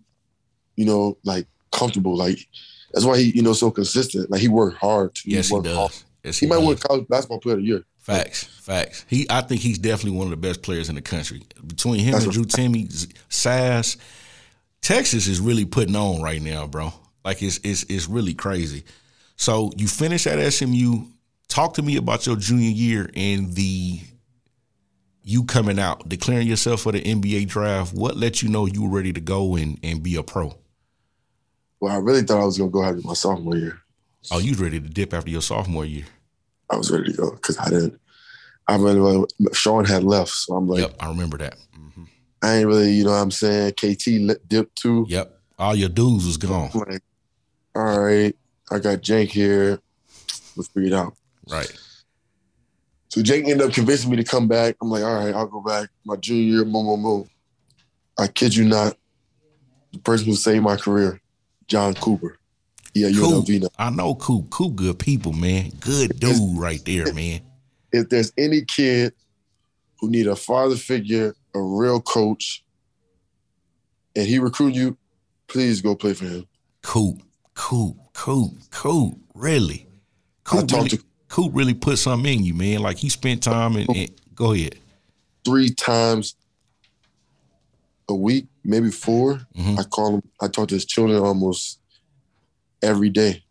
[0.76, 2.16] you know, like comfortable.
[2.16, 2.40] Like
[2.94, 4.32] that's why he, you know, so consistent.
[4.32, 5.30] Like he worked hard too.
[5.30, 5.66] Yes, he hard.
[5.66, 6.06] does.
[6.24, 6.68] Yes, He, he, might does.
[6.68, 7.84] win college basketball player of the year.
[8.08, 9.04] Facts, facts.
[9.10, 11.42] He, I think he's definitely one of the best players in the country.
[11.66, 13.98] Between him That's and Drew Timme, Sass,
[14.82, 16.94] Texas is really putting on right now, bro.
[17.26, 18.86] Like it's it's it's really crazy.
[19.36, 21.04] So you finish at SMU.
[21.50, 24.00] Talk to me about your junior year and the
[25.22, 27.94] you coming out, declaring yourself for the NBA draft.
[27.94, 30.56] What let you know you were ready to go and and be a pro?
[31.82, 33.82] Well, I really thought I was gonna go after my sophomore year.
[34.32, 36.06] Oh, you ready to dip after your sophomore year.
[36.70, 38.00] I was ready to go because I didn't.
[38.68, 41.56] I remember Sean had left, so I'm like, yep, I remember that.
[41.74, 42.04] hmm
[42.44, 43.74] I ain't really, you know what I'm saying?
[43.74, 45.06] KT dipped too.
[45.10, 46.70] Yep, all your dudes was gone.
[46.74, 47.02] Like,
[47.76, 48.36] all right,
[48.72, 49.80] I got Jake here.
[50.56, 51.14] Let's figure it out.
[51.50, 51.72] Right.
[53.10, 54.76] So Jake ended up convincing me to come back.
[54.82, 55.90] I'm like, all right, I'll go back.
[56.06, 57.30] My junior year, boom, boom, boom.
[58.20, 58.98] I kid you not,
[59.94, 61.22] the person who saved my career,
[61.68, 62.38] John Cooper.
[62.98, 63.42] Yeah, Cool.
[63.44, 63.68] UNLV now.
[63.78, 64.50] I know Coop.
[64.50, 65.72] Coop good people, man.
[65.80, 67.42] Good dude right there, man.
[67.92, 69.14] If there's any kid
[70.00, 72.64] who need a father figure, a real coach,
[74.16, 74.98] and he recruit you,
[75.48, 76.48] please go play for him.
[76.82, 77.22] Coop.
[77.54, 77.98] Coop.
[78.14, 78.52] Coop.
[78.72, 79.18] Coop.
[79.34, 79.88] Really.
[80.44, 82.80] Coop really, to Coop really put something in you, man.
[82.82, 84.76] Like he spent time and, and go ahead.
[85.46, 86.36] three times
[88.10, 89.80] a week, maybe 4 Mhm.
[89.80, 90.22] I call him.
[90.42, 91.80] I talk to his children almost
[92.82, 93.44] every day.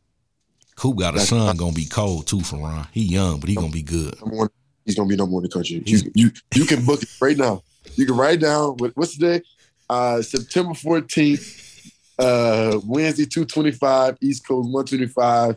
[0.77, 2.87] Coop got a That's- son gonna be cold too Feron.
[2.93, 4.15] He young, but he gonna be good.
[4.21, 4.49] One,
[4.85, 5.83] he's gonna be number one in the country.
[5.87, 7.63] You, you you can book it right now.
[7.95, 9.43] You can write down what's the day?
[9.89, 15.57] Uh, September fourteenth, uh, Wednesday two twenty five, East Coast one twenty five.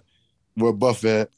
[0.56, 1.30] Where Buff at?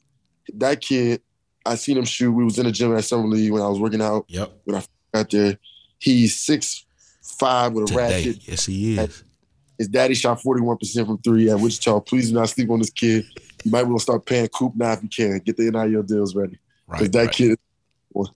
[0.54, 1.22] That kid,
[1.66, 2.30] I seen him shoot.
[2.32, 4.26] We was in the gym at Summer League when I was working out.
[4.28, 4.52] Yep.
[4.64, 5.58] When I got there,
[5.98, 6.84] he's six
[7.22, 7.96] five with a Today.
[7.96, 8.48] ratchet.
[8.48, 9.24] Yes, he is.
[9.82, 11.98] His daddy shot 41% from three at Wichita.
[12.02, 13.24] Please do not sleep on this kid.
[13.64, 15.38] You might want to start paying Coop now if you can.
[15.38, 16.56] Get the NIL deals ready.
[16.86, 17.12] Because Right.
[17.12, 17.32] that right.
[17.32, 17.58] kid,
[18.14, 18.28] All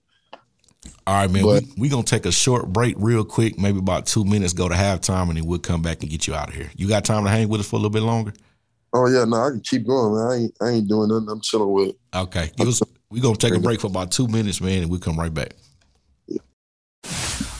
[1.07, 1.43] right, man.
[1.43, 4.67] but- we we gonna take a short break real quick, maybe about two minutes, go
[4.67, 6.69] to halftime, and then we'll come back and get you out of here.
[6.75, 8.33] You got time to hang with us for a little bit longer?
[8.91, 10.27] oh yeah, no, I can keep going, man.
[10.27, 11.29] I ain't, I ain't doing nothing.
[11.29, 11.95] I'm chilling with it.
[12.13, 12.51] Okay.
[12.57, 15.17] Give us, we gonna take a break for about two minutes, man, and we'll come
[15.17, 15.53] right back.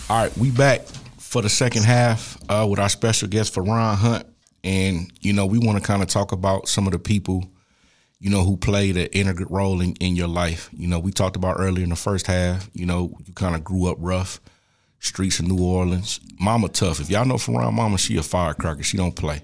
[0.09, 0.81] All right, we back
[1.27, 4.25] for the second half uh, with our special guest Feron Hunt.
[4.63, 7.43] And, you know, we want to kind of talk about some of the people,
[8.19, 10.69] you know, who played an integral role in, in your life.
[10.71, 13.63] You know, we talked about earlier in the first half, you know, you kind of
[13.63, 14.39] grew up rough,
[14.99, 16.21] streets of New Orleans.
[16.39, 17.01] Mama tough.
[17.01, 18.83] If y'all know Feron Mama, she a firecracker.
[18.83, 19.41] She don't play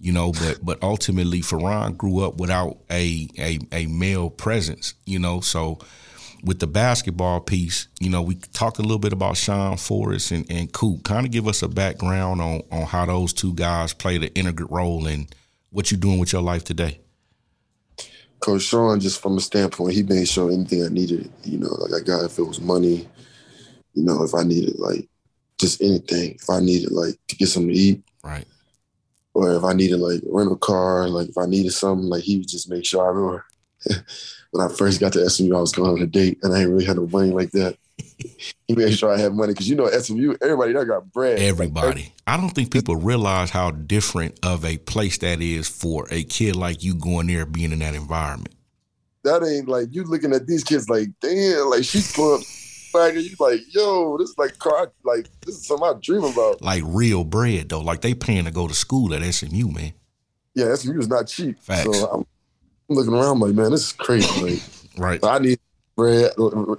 [0.00, 5.18] you know but but ultimately Feron grew up without a, a a male presence you
[5.18, 5.80] know so
[6.44, 10.50] with the basketball piece you know we talked a little bit about Sean Forrest and,
[10.50, 11.02] and Coop.
[11.04, 14.68] Kind of give us a background on on how those two guys played an integral
[14.70, 15.28] role in
[15.70, 17.00] what you're doing with your life today.
[18.40, 22.00] Coach Sean, just from a standpoint, he made sure anything I needed, you know, like
[22.00, 23.08] I got if it was money,
[23.94, 25.08] you know, if I needed like
[25.58, 28.46] just anything, if I needed like to get something to eat, right.
[29.34, 32.38] Or if I needed like rent a car, like if I needed something, like he
[32.38, 33.44] would just make sure I remember.
[34.50, 36.70] when I first got to SMU, I was going on a date and I ain't
[36.70, 37.76] really had no money like that.
[38.68, 41.40] he made sure I had money because you know SMU, everybody there got bread.
[41.40, 46.22] everybody I don't think people realize how different of a place that is for a
[46.24, 48.54] kid like you going there being in that environment
[49.24, 52.40] that ain't like you looking at these kids like, damn, like she's up
[52.92, 56.24] back and you like, yo, this is like car, like this is something I dream
[56.24, 56.62] about.
[56.62, 59.92] like real bread though like they paying to go to school at SMU man
[60.54, 61.60] Yeah, SMU is not cheap.
[61.60, 61.98] Facts.
[61.98, 62.26] So
[62.88, 64.26] looking around like, man, this is crazy.
[64.42, 64.62] Like,
[64.96, 65.58] right I need
[65.96, 66.32] bread.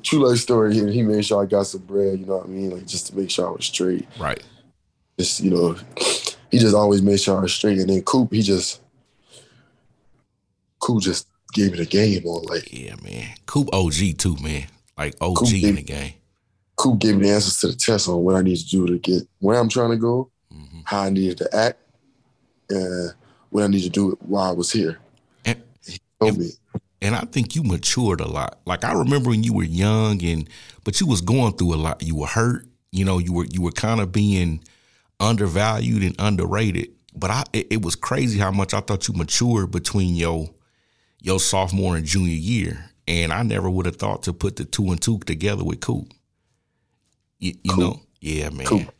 [0.04, 0.74] True life story.
[0.74, 2.20] He, he made sure I got some bread.
[2.20, 2.72] You know what I mean?
[2.72, 4.08] Like just to make sure I was straight.
[4.20, 4.42] right
[5.18, 5.76] Just you know,
[6.52, 7.78] he just always made sure I was straight.
[7.80, 8.82] And then Coop, he just
[10.80, 13.28] Coop just gave me the game on like Yeah, man.
[13.46, 14.68] Coop OG too, man.
[14.98, 16.14] Like OG Coop in gave- the game.
[16.76, 18.98] Coop gave me the answers to the test on what I need to do to
[19.00, 21.78] get where I'm trying to go, hmm how I needed to act,
[22.70, 23.14] and
[23.50, 24.98] what I need to do while I was here.
[26.22, 26.52] And
[27.02, 28.60] and I think you matured a lot.
[28.66, 30.50] Like I remember when you were young and
[30.84, 32.04] but you was going through a lot.
[32.04, 32.66] You were hurt.
[32.92, 34.64] You know, you were you were kind of being
[35.20, 36.90] undervalued and underrated.
[37.16, 40.50] But I it, it was crazy how much I thought you matured between your
[41.22, 42.86] your sophomore and junior year.
[43.08, 46.14] And I never would have thought to put the two and two together with Coop.
[47.40, 48.02] You, you know?
[48.22, 48.68] Yeah, man.
[48.68, 48.94] Coop.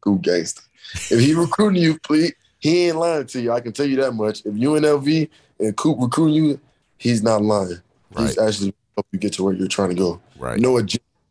[0.00, 0.62] Coop gangster.
[1.10, 3.52] If he recruiting you, please, he ain't lying to you.
[3.52, 4.40] I can tell you that much.
[4.40, 5.28] If UNLV
[5.60, 6.60] and Coop recruiting you,
[6.98, 7.80] he's not lying.
[8.16, 10.20] He's actually help you get to where you're trying to go.
[10.38, 10.60] Right.
[10.60, 10.80] No,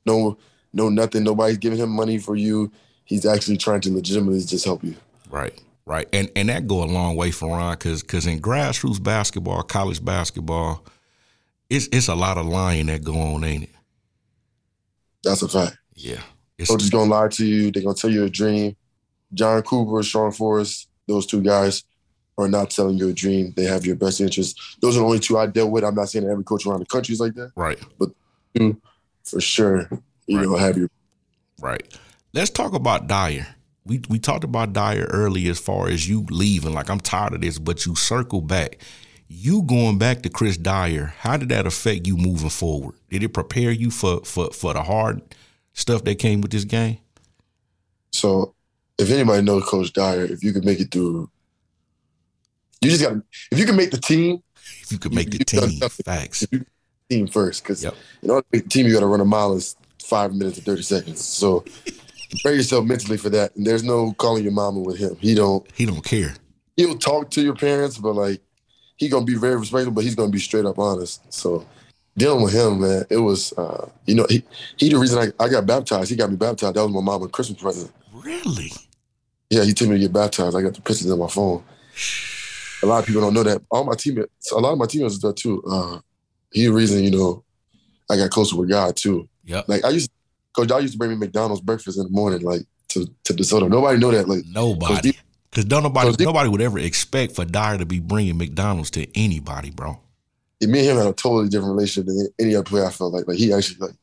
[0.06, 0.38] no,
[0.74, 1.24] no, nothing.
[1.24, 2.72] Nobody's giving him money for you.
[3.06, 4.96] He's actually trying to legitimately just help you.
[5.30, 9.64] Right, right, and and that go a long way Feron because because in grassroots basketball,
[9.64, 10.86] college basketball,
[11.70, 13.70] it's it's a lot of lying that go on, ain't it?
[15.24, 15.78] That's a fact.
[15.96, 16.22] Yeah,
[16.58, 17.72] it's Coach is gonna lie to you.
[17.72, 18.76] They're gonna tell you a dream.
[19.34, 21.84] John Cooper, Sean Forrest, those two guys
[22.38, 23.54] are not telling you a dream.
[23.56, 24.60] They have your best interest.
[24.82, 25.84] Those are the only two I dealt with.
[25.84, 27.52] I'm not saying every coach around the country is like that.
[27.56, 28.10] right, But
[28.58, 28.80] mm,
[29.26, 29.90] For sure,
[30.28, 30.48] you Right.
[30.48, 30.90] know, have your
[31.62, 31.84] right.
[32.34, 33.48] Let's talk about Dyer.
[33.86, 36.74] We we talked about Dyer early as far as you leaving.
[36.74, 38.80] Like I'm tired of this, but you circle back.
[39.28, 41.14] You going back to Chris Dyer.
[41.20, 42.96] How did that affect you moving forward?
[43.10, 45.22] Did it prepare you for for for the hard
[45.74, 46.98] stuff that came with this game?
[48.12, 48.54] So,
[48.98, 51.30] if anybody knows Coach Dyer, if you could make it through,
[52.84, 53.24] you just got to.
[53.52, 54.44] If you can make the team,
[54.82, 55.90] If you can make the You team, something.
[56.06, 56.46] facts.
[57.10, 57.96] team first, because Yep.
[58.22, 59.62] in order to make the team, you got to run a mile in
[60.04, 61.24] five minutes and thirty seconds.
[61.24, 61.64] So,
[62.30, 63.56] prepare yourself mentally for that.
[63.56, 65.16] And there's no calling your mama with him.
[65.20, 65.66] He don't.
[65.74, 66.34] He don't care.
[66.78, 68.42] He'll talk to your parents, but like
[68.98, 71.22] he gonna be very respectful, but he's gonna be straight up honest.
[71.34, 71.66] So.
[72.16, 74.44] Dealing with him, man, it was, uh, you know, he
[74.78, 76.12] he the reason I, I got baptized.
[76.12, 76.76] He got me baptized.
[76.76, 77.92] That was my mama's Christmas present.
[78.14, 78.72] Really?
[79.50, 80.56] Yeah, he told me to get baptized.
[80.56, 81.64] I got the pictures on my phone.
[82.84, 83.62] A lot of people don't know that.
[83.72, 85.64] All my teammates, a lot of my teammates do that too.
[85.70, 86.00] Uh,
[86.52, 87.44] he reason, you know,
[88.10, 89.28] I got closer with God too.
[89.46, 89.64] Yeah.
[89.68, 90.12] Like I used,
[90.56, 93.70] Coach, I used to bring me McDonald's breakfast in the morning, like to to DeSoto.
[93.70, 94.28] Nobody know that.
[94.28, 95.18] Like Nobody.
[95.50, 99.08] Because don't nobody D- nobody would ever expect for Dyer to be bringing McDonald's to
[99.18, 100.00] anybody, bro.
[100.62, 102.86] me and him had a totally different relationship than any other player.
[102.86, 103.96] I felt like like he actually like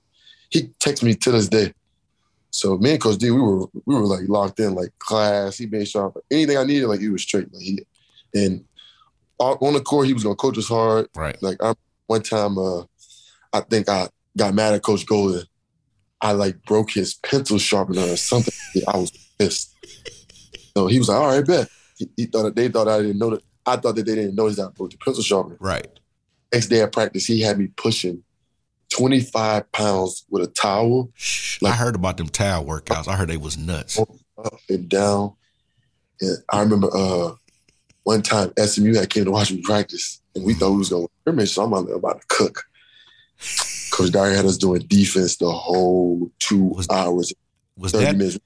[0.51, 1.73] he texts me to this day.
[2.51, 5.59] So me and Coach D, we were we were like locked in, like class.
[5.59, 7.53] He made sure anything I needed, like he was straight.
[7.53, 7.79] Like he
[8.35, 8.65] and
[9.41, 11.09] on the court, he was gonna coach us hard.
[11.17, 11.41] Right.
[11.43, 11.75] Like I
[12.07, 12.83] one time, uh,
[13.53, 15.45] I think I got mad at Coach Golden.
[16.21, 18.53] I like broke his pencil sharpener or something.
[18.87, 19.75] I was pissed.
[20.77, 23.19] So he was like, "All right, bet." He, he thought that they thought I didn't
[23.19, 23.43] know that.
[23.67, 25.57] I thought that they didn't notice that I broke the pencil sharpener.
[25.61, 25.87] Right.
[26.53, 28.23] Next day at practice, he had me pushing
[28.91, 31.11] 25 pounds with a towel
[31.61, 33.07] Like- I heard about them towel workouts.
[33.07, 33.99] I heard they was nuts.
[33.99, 34.09] up
[34.69, 35.35] and down.
[36.21, 37.33] And I remember uh,
[38.11, 41.07] one time SMU had came to watch me practice, and we thought we was going
[41.07, 42.65] to scrimmage, so I'm about to cook.
[43.93, 47.33] Coach Dyer had us doing defense the whole two Was- hours,
[47.77, 48.39] Was 30 that minutes.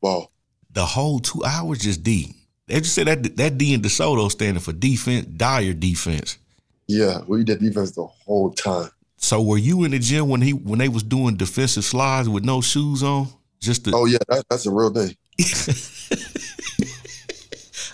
[0.00, 0.30] Ball.
[0.72, 2.32] the whole two hours just D?
[2.68, 6.38] They just said that that D in DeSoto standing for defense, Dyer defense.
[6.86, 8.90] Yeah, we did defense the whole time.
[9.16, 12.44] So were you in the gym when he when they was doing defensive slides with
[12.44, 13.28] no shoes on?
[13.60, 15.16] Just to, Oh yeah, that, that's a real thing.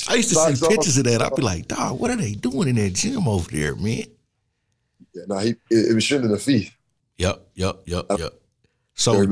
[0.08, 0.70] I used to see off.
[0.70, 1.22] pictures of that.
[1.22, 4.04] I'd be like, dog, what are they doing in that gym over there, man?
[5.14, 6.72] Yeah, nah, he it, it was shooting the feet.
[7.18, 8.32] Yep, yep, yep, yep.
[8.94, 9.24] So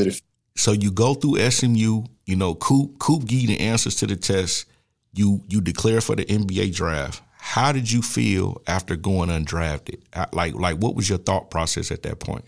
[0.57, 4.67] so you go through SMU, you know, Coop Coop the answers to the test.
[5.15, 7.23] You you declare for the NBA draft.
[7.39, 10.01] How did you feel after going undrafted?
[10.13, 12.45] Uh, Like like what was your thought process at that point?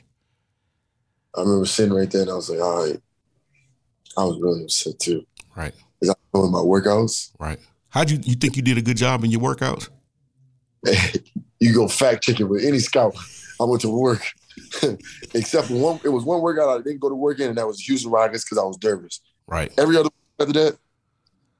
[1.37, 3.01] I remember sitting right there and I was like, all right.
[4.17, 5.27] I was really upset too.
[5.57, 7.31] Right, Because I was doing my workouts.
[7.39, 7.59] right.
[7.95, 9.89] How'd you you think you did a good job in your workouts?
[11.61, 13.15] you go fact check it with any scout.
[13.61, 14.21] I went to work.
[15.35, 17.69] Except for one, it was one workout I didn't go to work in, and that
[17.69, 19.21] was Houston Rockets because I was nervous.
[19.47, 19.73] Right.
[19.79, 20.79] Every other after that,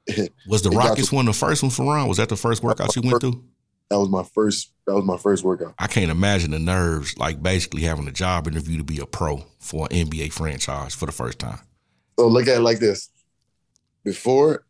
[0.47, 2.09] Was the Rockets one the first one Feron?
[2.09, 3.41] Was that the first workout you went through?
[3.89, 4.73] that was my first.
[4.87, 5.73] That was my first workout.
[5.79, 9.45] I can't imagine the nerves, like basically having a job interview to be a pro
[9.59, 11.59] for an NBA franchise for the first time.
[12.19, 13.09] So look at it like this:
[14.03, 14.65] before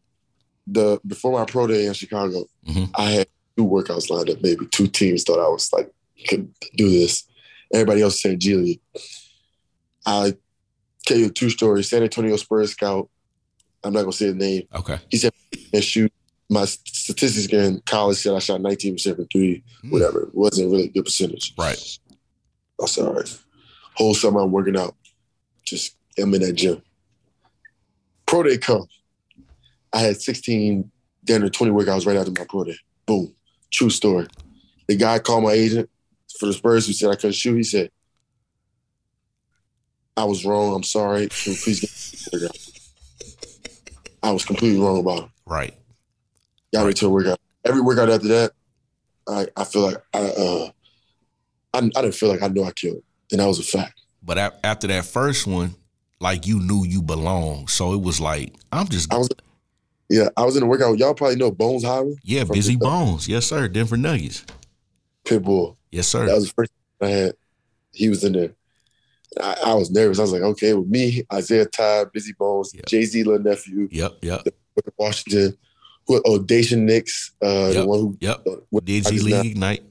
[0.68, 2.90] the before my pro day in Chicago, Mhm.
[2.96, 4.42] I had two workouts lined up.
[4.42, 5.92] Maybe two teams thought I was like
[6.28, 7.24] could do this.
[7.74, 8.82] Everybody else said G League.
[10.06, 10.34] I
[11.06, 11.90] tell you two stories.
[11.90, 13.10] San Antonio Spurs scout.
[13.84, 14.64] I'm not gonna say his name.
[14.74, 14.98] Okay.
[15.10, 15.34] He said
[15.74, 16.12] and shoot.
[16.48, 19.92] my statistics in college said I shot 19% from three, Mm.
[19.92, 20.24] whatever.
[20.28, 21.54] It wasn't really a good percentage.
[21.58, 22.00] Right.
[22.82, 23.38] I said, all right.
[23.96, 24.96] Whole summer I'm working out.
[25.66, 26.84] Just am in that gym.
[28.28, 28.86] Pro day come.
[29.96, 30.92] I had 16,
[31.24, 32.78] damn 20 workouts right after my pro day.
[33.06, 33.34] Boom.
[33.72, 34.28] True story.
[34.88, 35.90] The guy called my agent
[36.38, 37.56] for the Spurs who said I couldn't shoot.
[37.56, 37.90] He said,
[40.18, 40.76] I was wrong.
[40.76, 41.30] I'm sorry.
[41.30, 41.80] Please
[42.32, 42.52] get?
[44.24, 45.30] I was completely wrong about him.
[45.46, 45.74] Right.
[46.74, 47.40] Got me to a workout.
[47.64, 48.52] Every workout after that,
[49.28, 50.70] I, I feel like I uh
[51.74, 53.04] I, I didn't feel like I knew I killed.
[53.32, 54.02] And that was a fact.
[54.22, 55.76] But after that first one,
[56.20, 57.70] like you knew you belonged.
[57.70, 59.30] So it was like, I'm just, I was
[60.10, 60.98] yeah, I was in the workout.
[60.98, 63.28] Y'all probably know Bones Hyland, yeah, busy bones.
[63.28, 63.68] Yes, sir.
[63.68, 64.46] Denver Nuggets.
[65.26, 65.78] Pitbull.
[65.92, 66.26] Yes, sir.
[66.26, 67.34] That was the first I had.
[67.92, 68.52] He was in there.
[69.42, 70.20] I, I was nervous.
[70.20, 72.82] I was like, okay, with me, Isaiah Todd, Busy Bones, Yeah.
[72.88, 74.48] Jay Z, little nephew, Yep, yep,
[74.98, 75.58] Washington,
[76.08, 77.74] who oh Daishen Nix, uh, Yep.
[77.74, 78.44] the one who yep.
[78.48, 79.84] uh, with- Digi League night.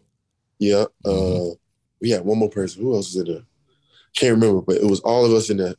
[0.58, 0.84] Yeah.
[1.04, 1.52] Mhm.
[1.52, 1.54] Uh,
[2.00, 2.82] we had one more person.
[2.82, 3.42] Who else was in there?
[4.14, 5.74] Can't remember, but it was all of us in there.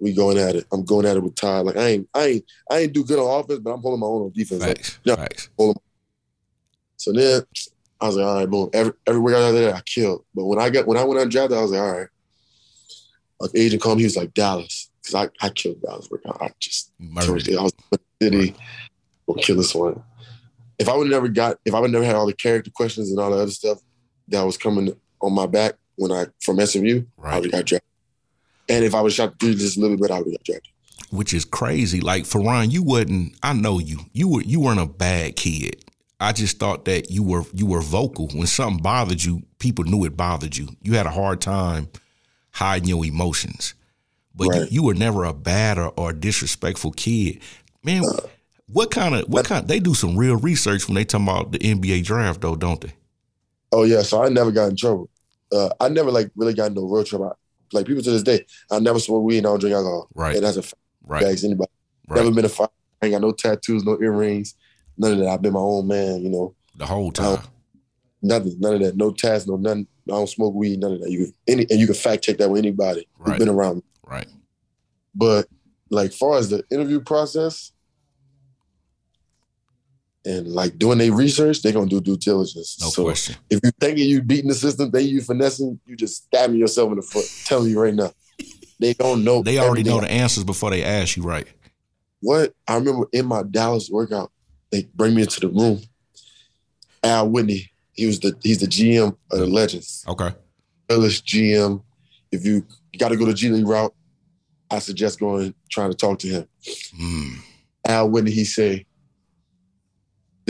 [0.00, 0.66] We going at it.
[0.72, 1.66] I'm going at it with Todd.
[1.66, 4.06] Like I ain't, I ain't, I ain't do good on offense, but I'm holding my
[4.06, 4.62] own on defense.
[4.62, 5.16] Like, yeah.
[5.16, 5.50] Facts.
[6.96, 7.42] so then
[8.00, 8.70] I was like, all right, boom.
[8.72, 10.24] Every everywhere out there, I killed.
[10.34, 12.08] But when I got when I went undrafted, I was like, all right.
[13.40, 16.08] Like agent called me, he was like Dallas, because I, I killed Dallas.
[16.40, 17.48] I just Murdered.
[17.56, 18.56] I was in the city,
[19.26, 20.02] we'll kill this one.
[20.78, 23.10] If I would have never got, if I would never had all the character questions
[23.10, 23.78] and all the other stuff
[24.28, 27.89] that was coming on my back when I from SMU, I would got drafted.
[28.70, 30.72] And if I was shot three just a little bit, I would have got drafted.
[31.10, 32.00] which is crazy.
[32.00, 33.36] Like Feron, you wasn't.
[33.42, 33.98] I know you.
[34.12, 34.42] You were.
[34.42, 35.84] You weren't a bad kid.
[36.20, 37.42] I just thought that you were.
[37.52, 39.42] You were vocal when something bothered you.
[39.58, 40.68] People knew it bothered you.
[40.82, 41.88] You had a hard time
[42.52, 43.74] hiding your emotions,
[44.34, 44.72] but you, Right.
[44.72, 47.40] you were never a bad or, or disrespectful kid.
[47.82, 48.02] Man,
[48.66, 49.66] what kind of what kind?
[49.66, 52.92] They do some real research when they talk about the NBA draft, though, don't they?
[53.72, 55.08] Oh yeah, so I never got in trouble.
[55.52, 57.36] Uh, I never like really got in no real trouble.
[57.72, 60.08] Like people to this day, I never smoke weed and I don't drink alcohol.
[60.14, 60.36] Right.
[60.36, 60.74] And that's a fact.
[61.04, 61.24] Right.
[61.24, 61.70] Ask anybody.
[62.08, 62.16] Right.
[62.22, 62.70] Never been a fight.
[63.02, 64.54] I ain't got no tattoos, no earrings,
[64.98, 65.28] none of that.
[65.28, 66.54] I've been my own man, you know.
[66.76, 67.42] The whole time.
[68.22, 68.96] Nothing, none of that.
[68.96, 69.86] No tats, no nothing.
[70.08, 71.10] I don't smoke weed, none of that.
[71.10, 73.82] You can any and you can fact check that with anybody who's been around me.
[74.04, 74.26] Right.
[75.14, 75.46] But
[75.90, 77.72] like far as the interview process
[80.24, 82.78] and like doing their research, they're gonna do due diligence.
[82.80, 83.36] No so question.
[83.48, 86.96] if you thinking you beating the system, they you finessing, you just stabbing yourself in
[86.96, 87.24] the foot.
[87.44, 88.12] telling you right now.
[88.78, 89.42] They don't know.
[89.42, 91.22] They already know the answers before they ask you.
[91.22, 91.46] Right.
[92.20, 94.32] What I remember in my Dallas workout,
[94.70, 95.80] they bring me into the room.
[97.02, 100.04] Al Whitley, he was the he's the GM of the Legends.
[100.08, 100.30] Okay.
[100.88, 101.82] Ellis GM.
[102.32, 102.64] If you
[102.98, 103.94] got to go the G League route,
[104.70, 106.48] I suggest going trying to talk to him.
[106.98, 107.38] Mm.
[107.86, 108.86] Al Whitley, he say,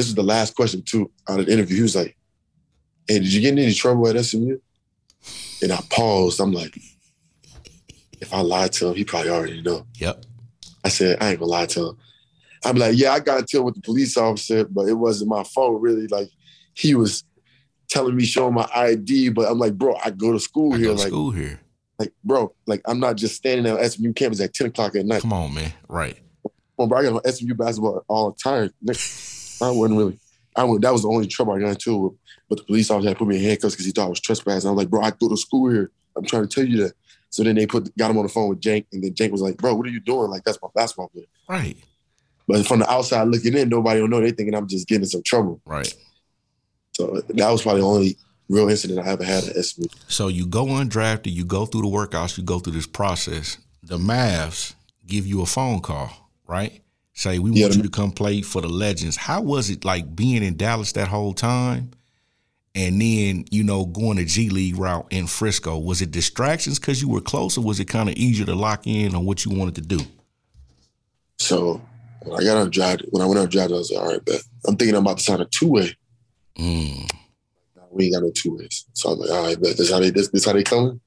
[0.01, 1.77] this is the last question too out of the interview.
[1.77, 2.17] He was like,
[3.07, 4.57] "Hey, did you get in any trouble at SMU?"
[5.63, 6.41] And I paused.
[6.41, 6.75] I'm like,
[8.23, 9.87] if I lied to him, he probably already know.
[9.97, 10.25] Yep.
[10.83, 11.99] I said, I ain't gonna lie to him.
[12.65, 15.45] I'm like, yeah, I got into it with the police officer, but it wasn't my
[15.45, 16.07] fault, really.
[16.07, 16.31] Like,
[16.73, 17.25] he was
[17.89, 20.87] telling me, showing my ID, but I'm like, bro, I go to school I here.
[20.87, 21.61] go to like, school here.
[21.99, 25.21] like, bro, like, I'm not just standing at SMU campus at 10 o'clock at night.
[25.21, 25.75] Come on, man.
[25.89, 26.19] Right.
[26.79, 28.71] On, bro, I got on SMU basketball all the time.
[29.63, 30.19] I wasn't really,
[30.57, 32.17] I was, that was the only trouble I got into
[32.49, 34.69] but the police officer had put me in handcuffs because he thought I was trespassing.
[34.69, 35.93] I was like, bro, I go to school here.
[36.17, 36.95] I'm trying to tell you that.
[37.31, 39.41] So then they put got him on the phone with Jank, and then Jank was
[39.41, 40.31] like, bro, what are you doing?
[40.31, 41.27] Like, that's my basketball player.
[41.49, 41.77] Right.
[42.49, 44.21] But from the outside looking in, nobody will know.
[44.21, 45.61] They thinking I'm just getting in some trouble.
[45.65, 45.95] Right.
[46.91, 48.19] So that was probably the only
[48.49, 49.87] real incident I ever had at SMU.
[50.09, 53.59] So you go undrafted, you go through the workouts, you go through this process.
[53.85, 54.75] The Mavs
[55.07, 56.83] give you a phone call, right?
[57.15, 59.17] Say we Yeah, want you to come play for the Legends.
[59.17, 61.91] How was it like being in Dallas that whole time?
[62.75, 65.79] And then, you know, going the G League route in Frisco.
[65.79, 68.87] Was it distractions because you were close, or was it kind of easier to lock
[68.87, 70.01] in on what you wanted to do?
[71.39, 71.81] So
[72.23, 74.43] when I got undrafted, when I went undrafted, I was like, all right, bet.
[74.67, 75.97] I'm thinking I'm about to sign a two way.
[76.59, 77.09] Mm,
[77.91, 78.87] We ain't got no two ways.
[78.93, 79.77] So I was like, all right, bet.
[79.77, 81.01] This how they this, this how they coming?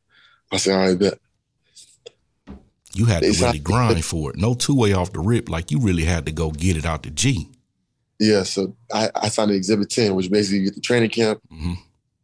[0.51, 1.17] I said, all right, bet.
[2.95, 4.37] You had to really grind for it.
[4.37, 5.49] No two way off the rip.
[5.49, 7.49] Like you really had to go get it out the G.
[8.19, 11.41] Yeah, so I, I signed the exhibit 10, which basically you get the training camp,
[11.49, 11.73] hmm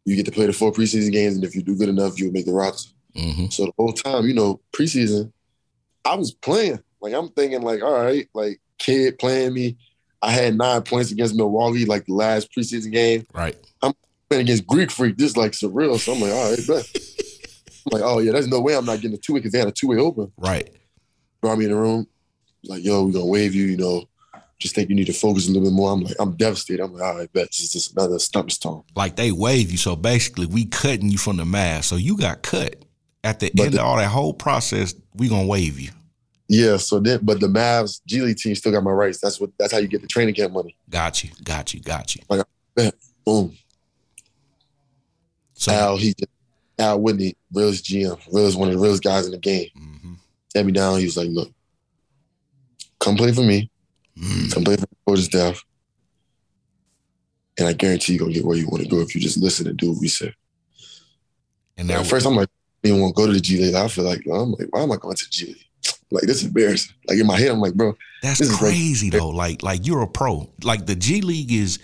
[0.06, 2.32] you get to play the four preseason games, and if you do good enough, you'll
[2.32, 2.90] make the roster.
[3.14, 5.30] hmm So the whole time, you know, preseason,
[6.04, 6.80] I was playing.
[7.00, 9.76] Like I'm thinking, like, all right, like kid playing me.
[10.22, 13.26] I had nine points against Milwaukee, like the last preseason game.
[13.32, 13.56] Right.
[13.82, 13.92] I'm
[14.28, 15.98] playing against Greek Freak, this is like surreal.
[15.98, 16.88] So I'm like, all right, bet.
[17.90, 19.68] Like, oh yeah, there's no way I'm not getting a two way because they had
[19.68, 20.32] a two way open.
[20.36, 20.70] Right.
[21.40, 22.06] Brought me in the room,
[22.64, 24.04] like, yo, we're gonna waive you, you know,
[24.58, 25.90] just think you need to focus a little bit more.
[25.92, 26.82] I'm like, I'm devastated.
[26.82, 28.82] I'm like, all right, bet this is just another stepping stone.
[28.94, 31.84] Like they wave you, so basically we cutting you from the Mavs.
[31.84, 32.84] So you got cut
[33.24, 34.94] at the But end the- of all that whole process.
[35.14, 35.90] We gonna wave you.
[36.52, 39.20] Yeah, so then, but the Mavs G League team still got my rights.
[39.20, 39.50] That's what.
[39.56, 40.76] That's how you get the training camp money.
[40.88, 42.22] Got you, got you, got you.
[42.28, 42.44] Like,
[43.24, 43.56] Boom.
[45.54, 46.28] So Al, he just,
[46.80, 49.68] Al Whitley, realest GM, realest one of the realest guys in the game.
[49.78, 50.16] Mhm.
[50.52, 50.98] Sat me down.
[50.98, 51.52] He was like, "Look,
[52.98, 53.70] come play for me.
[54.18, 54.52] Mm.
[54.52, 55.64] Come play for the coaching staff,
[57.58, 59.66] and I guarantee you're gonna get where you want to go if you just listen
[59.68, 60.34] and do what we say."
[61.76, 62.48] and Now, first, I'm like,
[62.84, 63.74] I didn't want to go to the G League.
[63.74, 65.64] I feel like I'm like, why am I going to the G League?
[66.10, 66.92] Like this is embarrassing.
[67.08, 69.28] Like in my head, I'm like, bro, That's This is like- crazy though.
[69.28, 70.50] Like like you're a pro.
[70.64, 71.78] Like the G League is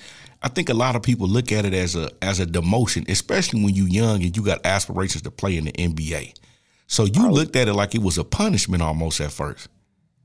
[0.47, 3.65] I think a lot of people look at it as a as a demotion, especially
[3.65, 6.35] when you're young and you got aspirations to play in the NBA.
[6.87, 9.67] So you looked at it like it was a punishment almost at first.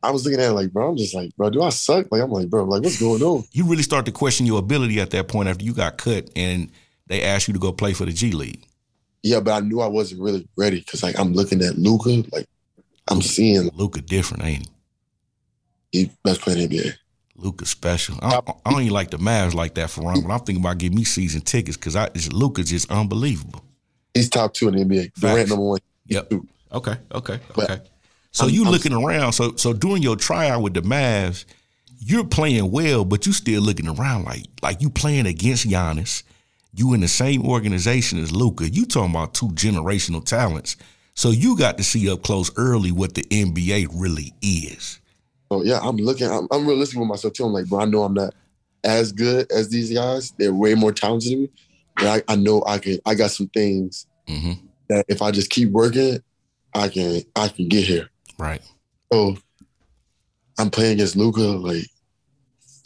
[0.03, 2.05] I was looking at it like, bro, I'm just like, bro, do I suck?
[2.11, 3.45] Like I'm like, bro, like what's going on?
[3.51, 6.69] You really start to question your ability at that point after you got cut and
[7.07, 8.63] they asked you to go play for the G League.
[9.23, 12.45] Yeah, but I knew I wasn't really ready because like I'm looking at Luka, like
[13.09, 14.67] I'm seeing Luka different, ain't
[15.91, 16.03] he?
[16.03, 16.93] he best player in the NBA.
[17.41, 18.17] Luka special.
[18.21, 20.77] I don't, I don't even like the Mavs like that Feron, but I'm thinking about
[20.77, 23.63] getting me season tickets because I Luka's just unbelievable.
[24.13, 25.13] He's top two in the NBA.
[25.15, 25.49] Durant Facts.
[25.49, 25.79] number one.
[26.07, 26.29] Yep.
[26.29, 26.47] Two.
[26.73, 26.95] Okay.
[27.13, 27.39] Okay.
[27.55, 27.81] But Okay.
[28.31, 29.33] So I'm- you I'm- looking around.
[29.33, 31.45] So so during your tryout with the Mavs,
[31.99, 36.23] you're playing well, but you still looking around like like you playing against Giannis.
[36.73, 38.69] You in the same organization as Luka.
[38.69, 40.77] You talking about two generational talents.
[41.13, 45.00] So you got to see up close early what the NBA really is.
[45.51, 46.27] So yeah, I'm looking.
[46.31, 47.43] I'm, I'm realistic with myself too.
[47.43, 48.33] I'm like, bro, I know I'm not
[48.85, 50.33] as good as these guys.
[50.37, 51.49] They're way more talented than me,
[51.97, 52.99] but I, I know I can.
[53.05, 54.53] I got some things hmm
[54.87, 56.19] that if I just keep working,
[56.73, 57.21] I can.
[57.35, 58.09] I can get here.
[58.37, 58.61] Right.
[59.11, 59.35] So
[60.57, 61.85] I'm playing against Luka, like,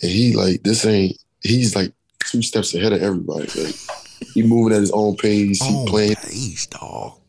[0.02, 1.18] and he like this ain't.
[1.44, 1.94] He's like
[2.24, 3.48] two steps ahead of everybody.
[3.54, 3.76] Like
[4.34, 5.64] he moving at his own pace.
[5.64, 6.16] He Oh, playing.
[6.16, 7.20] pace, dog.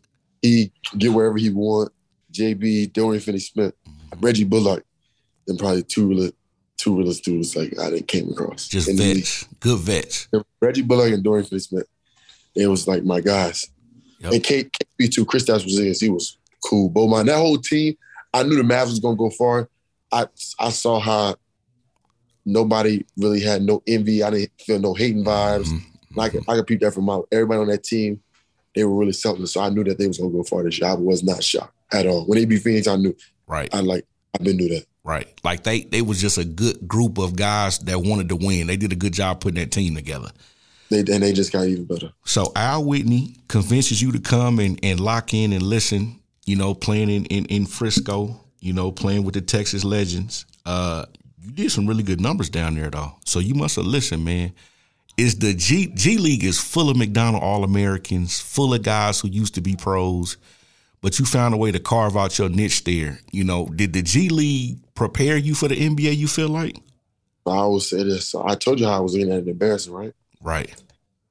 [0.40, 1.92] He get wherever he want.
[2.32, 3.72] JB, Dorian Finney-Smith,
[4.20, 4.84] Reggie Bullock,
[5.48, 6.30] and probably two real,
[6.76, 8.68] two realest dudes like I didn't came across.
[8.68, 9.16] Just In league.
[9.16, 9.48] vets.
[9.60, 10.28] Good vets.
[10.60, 11.86] Reggie Bullock and Dorian Finney-Smith.
[12.54, 13.68] It was like my guys.
[14.20, 14.32] Yep.
[14.32, 15.26] And K, KB too.
[15.26, 16.88] Kristaps Porzingis, he was cool.
[16.88, 17.96] Beaumont, that whole team,
[18.32, 19.68] I knew the Mavs was gonna go far.
[20.10, 20.26] I
[20.58, 21.36] I saw how
[22.44, 24.22] nobody really had no envy.
[24.22, 25.66] I didn't feel no hating vibes.
[25.66, 25.80] Mhm.
[26.18, 27.28] I could I could peep that from out.
[27.30, 28.20] Everybody on that team,
[28.74, 29.52] they were really selfless.
[29.52, 30.88] So I knew that they was gonna go far this year.
[30.88, 32.24] I was not shocked at all.
[32.26, 33.14] When they beat Phoenix, I knew.
[33.46, 33.68] Right.
[33.74, 34.06] I like.
[34.34, 34.86] I've been knew that.
[35.06, 35.28] Right.
[35.44, 38.66] Like they they was just a good group of guys that wanted to win.
[38.66, 40.30] They did a good job putting that team together.
[40.90, 42.10] They and they just got even better.
[42.24, 46.74] So Al Whitley convinces you to come and, and lock in and listen, you know,
[46.74, 50.44] playing in, in, in Frisco, you know, playing with the Texas Legends.
[50.66, 51.04] Uh
[51.40, 53.12] you did some really good numbers down there though.
[53.24, 54.54] So you must have listened, man.
[55.16, 59.28] Is the G G League is full of McDonald All Americans, full of guys who
[59.28, 60.36] used to be pros,
[61.06, 63.20] but you found a way to carve out your niche there.
[63.30, 66.74] You know, did the G League prepare you for the NBA, you feel like?
[67.46, 68.34] I always say this.
[68.34, 70.12] I told you how I was looking at it embarrassing, right?
[70.42, 70.74] Right.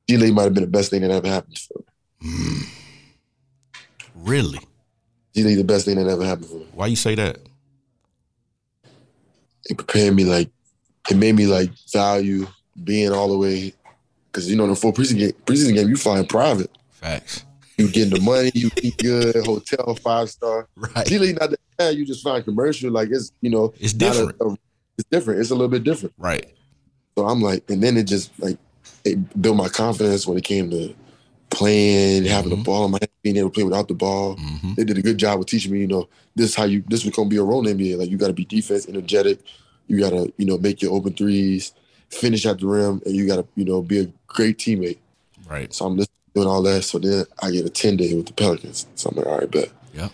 [0.08, 1.80] G League might have been the best thing that ever happened for
[2.22, 2.30] me.
[2.30, 2.70] Mm.
[4.16, 4.60] Really?
[5.36, 6.68] G League the best thing that ever happened for me.
[6.72, 7.40] Why you say that?
[9.66, 10.50] It prepared me like
[11.12, 12.48] it made me like value
[12.82, 13.74] being all the way
[14.32, 16.72] because you know the full preseason game, preseason game you fly in private.
[16.92, 17.44] Facts.
[17.78, 20.68] You getting the money, you eat good, hotel five star.
[20.78, 21.06] Right.
[21.06, 21.96] G League not that bad.
[21.98, 24.42] You just find commercial like it's you know It's not a- different.
[24.42, 24.58] a-
[24.98, 25.40] it's different.
[25.42, 26.14] It's a little bit different.
[26.18, 26.46] Right.
[27.18, 28.58] So I'm like, and then it just like
[29.04, 30.96] it built my confidence when it came to
[31.50, 32.64] playing, having the Mhm.
[32.64, 34.36] ball in my hand, being able to play without the ball.
[34.38, 36.84] hmm They did a good job of teaching me, you know, this is how you
[36.88, 37.98] this was gonna be a role in the NBA.
[37.98, 39.40] Like you gotta be defense, energetic,
[39.88, 41.74] you gotta, you know, make your open threes,
[42.10, 44.98] finish at the rim, and you gotta, you know, be a great teammate.
[45.50, 45.74] Right.
[45.74, 46.84] So I'm just doing all that.
[46.84, 48.86] So then I get a 10 day with the Pelicans.
[48.96, 49.72] So I'm like, all right, bet.
[49.94, 50.12] Yep.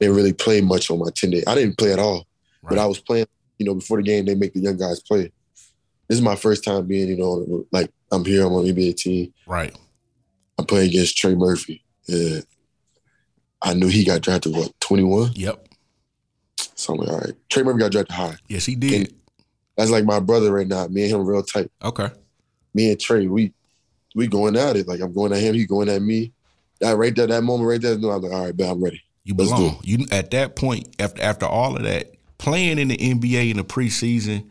[0.00, 1.44] Didn't really play much on my 10 day.
[1.46, 2.26] I didn't play at all.
[2.62, 2.70] Right.
[2.70, 3.26] But I was playing,
[3.58, 5.30] you know, before the game, they make the young guys play.
[6.08, 8.96] This is my first time being, you know, like I'm here, I'm on the NBA
[8.96, 9.32] team.
[9.46, 9.76] right.
[10.58, 11.84] I'm playing against Trey Murphy.
[12.08, 12.44] And
[13.62, 15.32] I knew he got drafted, what, 21?
[15.34, 15.68] Yep.
[16.74, 17.34] So I'm like, all right.
[17.48, 18.36] Trey Murphy got drafted high.
[18.48, 19.14] Yes, he did.
[19.76, 20.88] That's like my brother right now.
[20.88, 21.70] Me and him real tight.
[21.84, 22.08] Okay.
[22.74, 23.52] Me and Trey, we
[24.14, 24.88] we going at it.
[24.88, 26.32] Like I'm going at him, he going at me.
[26.80, 29.02] That right there, that moment right there, no, I'm like, all right, bet I'm ready.
[29.24, 29.80] You belong.
[29.82, 33.64] You at that point after after all of that playing in the NBA in the
[33.64, 34.48] preseason,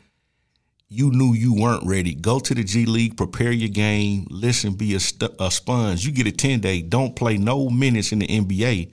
[0.89, 2.13] you knew you weren't ready.
[2.13, 6.05] Go to the G League, prepare your game, listen, be a, st- a sponge.
[6.05, 8.91] You get a ten day, don't play no minutes in the NBA,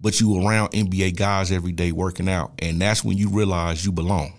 [0.00, 3.92] but you around NBA guys every day working out, and that's when you realize you
[3.92, 4.32] belong.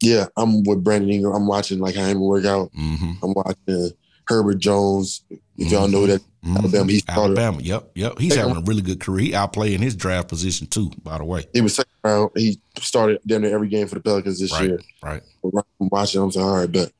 [0.00, 1.34] Yeah, I'm with Brandon Ingram.
[1.34, 2.70] I'm watching like him work out.
[2.72, 3.12] Mm-hmm.
[3.22, 3.90] I'm watching
[4.28, 5.22] Herbert Jones.
[5.56, 6.56] If y'all know that Mhm.
[6.58, 7.20] Alabama, he started.
[7.38, 7.60] Alabama.
[7.62, 8.18] Yep, yep.
[8.18, 9.24] He's having a really good career.
[9.24, 10.90] He outplaying his draft position too.
[11.02, 12.30] By the way, He was second round.
[12.36, 14.68] He started damn near every game for the Pelicans this Right.
[14.68, 14.80] year.
[15.02, 15.22] right?
[15.42, 16.22] I'm watching.
[16.22, 16.92] I'm saying, all right, bet.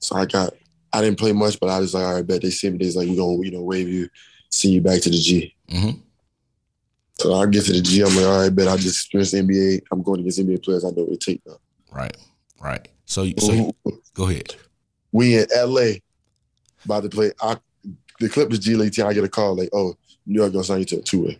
[0.00, 0.52] So I got.
[0.92, 2.42] I didn't play much, but I was like, all right, bet.
[2.42, 4.08] They see me this like we gonna you know wave you,
[4.50, 5.54] see you back to the G.
[5.70, 5.90] hmm
[7.20, 8.02] So I get to the G.
[8.02, 8.68] I'm like, all right, bet.
[8.68, 9.82] I just experienced the NBA.
[9.92, 10.84] I'm going against NBA players.
[10.84, 11.58] I know what it take now.
[11.92, 12.16] Right,
[12.60, 12.86] right.
[13.06, 13.74] So, so
[14.14, 14.54] go ahead.
[15.12, 15.92] we in LA
[16.84, 17.32] about to play.
[17.40, 17.56] I,
[18.18, 19.06] the Clippers G League team.
[19.06, 19.94] I get a call like, oh,
[20.26, 21.38] New York gonna sign you to a two way.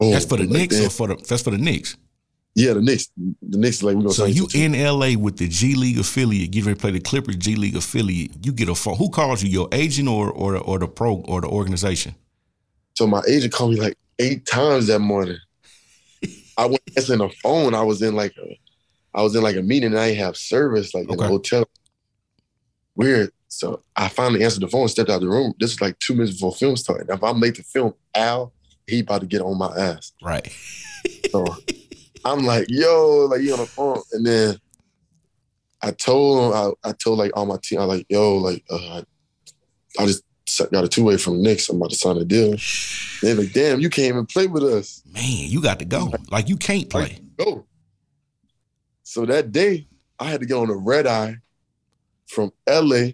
[0.00, 0.86] Oh, That's for the like, Knicks damn.
[0.86, 1.96] or for the that's for the Knicks.
[2.54, 3.10] Yeah, the Knicks.
[3.16, 5.98] The Knicks like we gonna So sign you a in LA with the G League
[5.98, 8.44] affiliate, getting ready to play the Clippers G League affiliate.
[8.44, 8.96] You get a phone.
[8.96, 9.50] Who calls you?
[9.50, 12.14] Your agent or or or the pro or the organization?
[12.94, 15.36] So my agent called me like eight times that morning.
[16.56, 17.74] I went answering the phone.
[17.74, 18.58] I was in like a,
[19.14, 21.22] I was in like a meeting and I didn't have service like in Okay.
[21.22, 21.68] the hotel.
[22.96, 23.30] Weird.
[23.48, 25.54] So I finally answered the phone, and stepped out of the room.
[25.58, 27.08] This was like two minutes before film started.
[27.08, 28.52] Now, if I'm late to film, Al,
[28.86, 30.12] he about to get on my ass.
[30.22, 30.52] Right.
[31.30, 31.44] So
[32.24, 34.58] I'm like, yo, like you on the phone, and then
[35.82, 39.02] I told him, I, I told like all my team, I like, yo, like, uh,
[39.98, 40.22] I just
[40.72, 41.68] got a two way from Knicks.
[41.68, 42.56] I'm about to sign a deal.
[43.22, 45.02] They're like, damn, you can't even play with us.
[45.12, 46.12] Man, you got to go.
[46.30, 47.20] Like you can't play.
[47.36, 47.66] Go.
[49.02, 49.86] So that day,
[50.18, 51.36] I had to get on a red eye
[52.26, 53.12] from LA,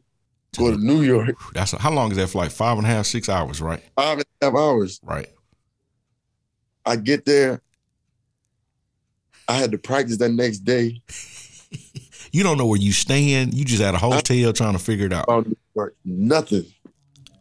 [0.59, 2.52] go to New York, That's how long is that flight?
[2.52, 3.82] Five and a half, six hours, right?
[3.96, 5.00] five and a half hours.
[5.02, 5.28] Right.
[6.86, 7.61] I get there.
[9.48, 11.02] I had to practice that next day.
[12.34, 13.55] You don't know where you stand.
[13.55, 15.26] You just at a hotel trying to figure it out.
[15.26, 16.64] Found New York, nothing.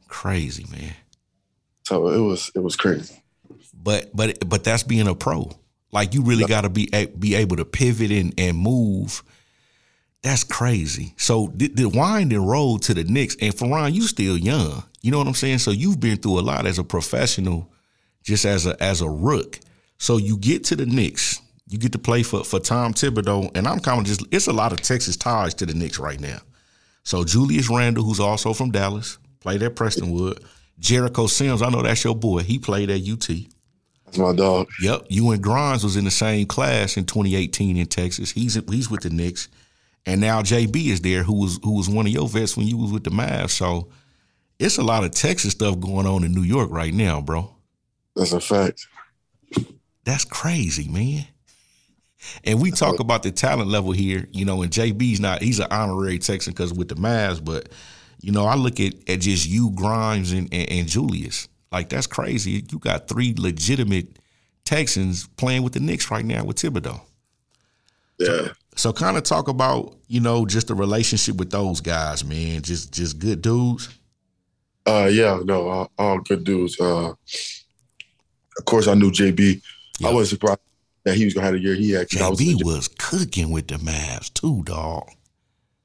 [0.07, 0.93] Crazy, man.
[1.81, 3.23] So it was it was crazy.
[3.73, 5.49] But but but that's being a pro.
[5.91, 9.23] Like you really got to be be able to pivot and and move.
[10.23, 11.13] That's crazy.
[11.17, 14.83] So the, the wind and roll to the Knicks, and Feron, you still young.
[15.01, 15.59] You know what I'm saying?
[15.59, 17.69] So you've been through a lot as a professional,
[18.23, 19.59] just as a as a rook.
[19.97, 23.67] So you get to the Knicks, you get to play for for Tom Thibodeau, and
[23.67, 26.39] I'm kind of just it's a lot of Texas ties to the Knicks right now.
[27.03, 30.41] So Julius Randle, who's also from Dallas, played at Prestonwood.
[30.79, 32.39] Jericho Sims, I know that's your boy.
[32.39, 33.27] He played at UT.
[34.05, 34.69] That's my dog.
[34.81, 38.31] Yep, you and Grimes was in the same class in 2018 in Texas.
[38.31, 39.49] He's he's with the Knicks,
[40.05, 42.77] and now JB is there, who was who was one of your vets when you
[42.77, 43.51] was with the Mavs.
[43.51, 43.89] So
[44.59, 47.53] it's a lot of Texas stuff going on in New York right now, bro.
[48.15, 48.87] That's a fact.
[50.05, 51.25] That's crazy, man.
[52.43, 55.67] And we talk about the talent level here, you know, and JB's not, he's an
[55.71, 57.69] honorary Texan because with the Mavs, but,
[58.21, 61.47] you know, I look at, at just you, Grimes, and, and, and Julius.
[61.71, 62.63] Like, that's crazy.
[62.71, 64.19] You got three legitimate
[64.63, 67.01] Texans playing with the Knicks right now with Thibodeau.
[68.19, 68.27] Yeah.
[68.37, 68.53] So
[68.93, 72.61] kind of talk about, you know, just the relationship with those guys, man.
[72.61, 73.89] Just just good dudes.
[74.85, 76.79] Uh yeah, no, all, all good dudes.
[76.79, 77.13] Uh
[78.57, 79.61] of course I knew JB.
[79.99, 80.07] Yeah.
[80.07, 80.59] I wasn't surprised
[81.03, 82.07] that he was gonna have the year he had.
[82.19, 85.09] I was JB was cooking with the Mavs too, dog.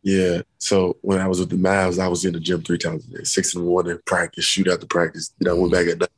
[0.03, 0.43] yeah.
[0.59, 3.19] So when I was with the Mavs, I was in the gym three times a
[3.19, 5.33] day, six in the morning, practice, shoot out after practice.
[5.39, 6.09] Then I went back at night.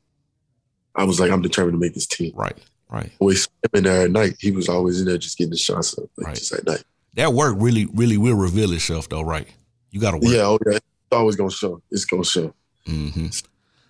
[0.95, 2.33] I was like, I'm determined to make this team.
[2.35, 2.57] Right,
[2.91, 3.11] right.
[3.19, 4.37] Always in there at night.
[4.41, 6.37] He was always in there just getting the shots up, like Right.
[6.37, 6.83] just at night.
[7.15, 9.47] That work really, really will reveal itself, though, right?
[9.91, 10.33] You got to work.
[10.33, 10.77] Yeah, oh yeah.
[10.77, 11.83] It's always gonna show.
[11.91, 12.55] It's gonna show.
[12.87, 13.27] hmm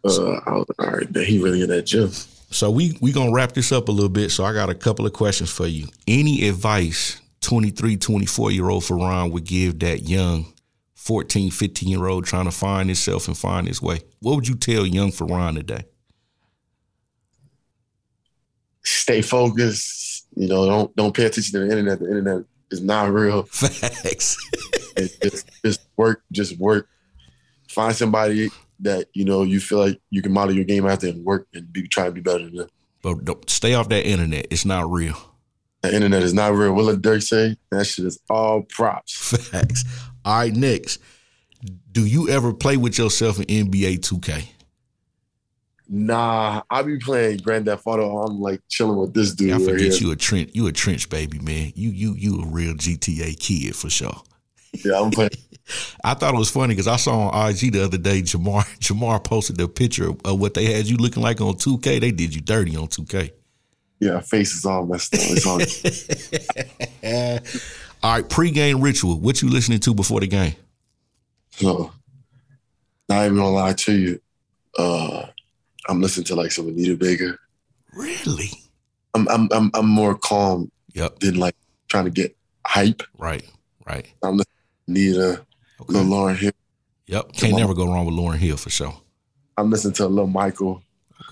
[0.03, 2.11] Uh, I was like, all right, man, he really in that gym.
[2.51, 4.31] So we we gonna wrap this up a little bit.
[4.31, 5.87] So I got a couple of questions for you.
[6.09, 10.47] Any advice 23, 24 year old Feron would give that young
[10.95, 14.01] 14, 15 year old trying to find himself and find his way?
[14.21, 15.85] What would you tell young Feron today?
[18.83, 20.27] Stay focused.
[20.37, 21.99] You know, don't don't pay attention to the internet.
[22.01, 23.43] The internet is not real.
[23.51, 24.37] Facts.
[24.97, 26.89] It- just, just work, just work.
[27.69, 28.49] Find somebody
[28.81, 31.73] that you know you feel like you can model your game after and work and
[31.73, 32.69] be try to be better than them.
[33.03, 34.47] but don't stay off that internet.
[34.51, 35.17] It's not real.
[35.83, 36.75] The internet is not real.
[36.75, 37.57] What did Dirk say?
[37.71, 39.15] That shit is all props.
[39.51, 39.85] Facts.
[40.25, 41.01] All right, next.
[41.93, 44.47] Do you ever play with yourself in NBA 2K?
[45.93, 48.19] Nah, I be playing Grand Theft Auto.
[48.19, 49.95] I'm like chilling with this dude I right forget here.
[49.95, 51.73] you a trench you a trench baby, man.
[51.75, 54.23] You you you a real GTA kid for sure.
[54.85, 55.31] Yeah, I'm playing.
[56.05, 59.19] I thought it was funny because I saw on IG the other day Jamar Jamar
[59.23, 62.01] posted the picture of what they had you looking like on 2K.
[62.01, 63.33] They did you dirty on 2K.
[63.99, 65.21] Yeah, face is all messed up.
[65.25, 65.59] It's all
[68.03, 69.19] All right, pregame ritual.
[69.19, 70.55] What you listening to before the game?
[71.51, 71.91] so.
[73.09, 74.21] Not even gonna lie to you.
[74.79, 75.27] Uh,
[75.89, 77.39] I'm listening to like some Anita Baker.
[77.95, 78.51] Really?
[79.15, 81.21] I'm I'm I'm, I'm more calm Yep.
[81.21, 81.55] than like
[81.89, 83.03] trying to get hype.
[83.19, 83.45] Right,
[83.87, 84.07] right.
[84.23, 84.45] I'm listening
[84.87, 85.47] to Nita,
[85.81, 85.93] Okay.
[85.95, 86.53] Lil Lauryn Hill.
[87.07, 87.33] Yep.
[87.33, 88.95] Can't never go wrong with Lauryn Hill for sure.
[89.57, 90.83] I'm listening to Lil Michael.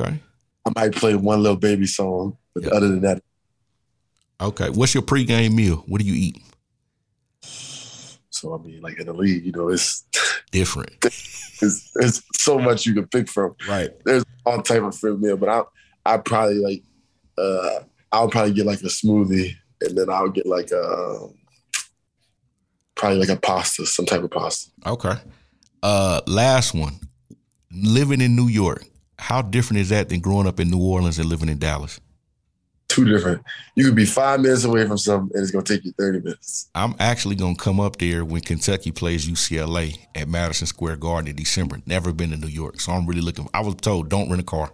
[0.01, 0.19] Okay.
[0.67, 2.71] I might play one little baby song, but Yeah.
[2.71, 3.23] other than that,
[4.41, 4.71] Okay.
[4.71, 5.83] What's your pregame meal?
[5.89, 6.43] What do you eat?
[8.41, 10.05] So I mean, like in the league, you know, it's
[10.51, 10.91] Different.
[11.05, 13.55] it's, it's so much you can pick from.
[13.69, 13.91] Right.
[14.05, 15.63] There's all type of fruit meal, but I
[16.15, 16.83] I probably like
[17.37, 17.81] uh
[18.13, 21.29] I'll probably get like a smoothie, and then I'll get like a
[22.95, 24.71] probably like a pasta, some type of pasta.
[24.87, 25.15] Okay.
[25.83, 26.99] Uh last one.
[27.71, 28.85] Living in New York.
[29.19, 32.01] How different is that than growing up in New Orleans and living in Dallas?
[32.99, 33.43] Two different.
[33.75, 36.69] You could be five minutes away from something, and it's gonna take you thirty minutes.
[36.75, 41.37] I'm actually gonna come up there when Kentucky plays UCLA at Madison Square Garden in
[41.37, 41.79] December.
[41.87, 43.49] Never been to New York, so I'm really looking.
[43.55, 44.73] I was told don't rent a car.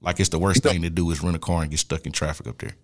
[0.00, 2.12] Like it's the worst thing to do is rent a car and get stuck in
[2.12, 2.74] traffic up there.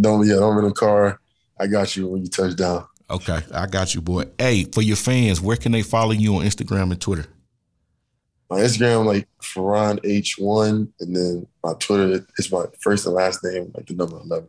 [0.00, 1.20] Don't yeah, don't rent a car.
[1.58, 2.86] I got you when you touch down.
[3.08, 4.24] Okay, I got you, boy.
[4.38, 7.26] Hey, for your fans, where can they follow you on Instagram and Twitter?
[8.48, 13.42] My Instagram like Feron H one, and then my Twitter is my first and last
[13.42, 14.48] name, like the number eleven.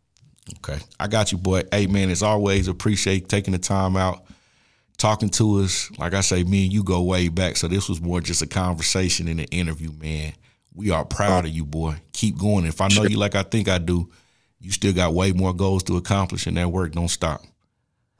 [0.58, 1.64] Okay, I got you, boy.
[1.72, 4.26] Hey, man, as always, appreciate taking the time out,
[4.98, 5.90] talking to us.
[5.98, 8.48] Like I say, me and you go way back, so this was more just a
[8.48, 10.34] conversation and an interview, man.
[10.74, 11.96] We are proud of you, boy.
[12.14, 12.66] Keep going.
[12.66, 14.12] If I know you like I think I do,
[14.60, 17.42] you still got way more goals to accomplish, and that work don't stop.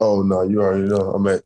[0.00, 1.12] Oh no, you already know.
[1.12, 1.44] I'm at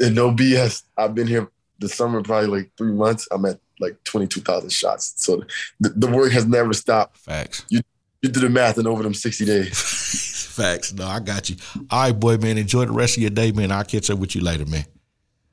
[0.00, 0.82] and no BS.
[0.96, 1.50] I've been here
[1.82, 3.28] the summer probably like three months.
[3.30, 5.14] I'm at like twenty two thousand shots.
[5.16, 5.42] So
[5.80, 7.18] the, the work has never stopped.
[7.18, 7.64] Facts.
[7.68, 7.82] You
[8.22, 9.78] do the math and over them sixty days.
[10.52, 10.92] Facts.
[10.92, 11.56] No, I got you.
[11.90, 12.58] All right, boy, man.
[12.58, 13.72] Enjoy the rest of your day, man.
[13.72, 14.84] I'll catch up with you later, man.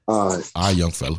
[0.07, 0.51] All right.
[0.55, 1.17] All right, young fella.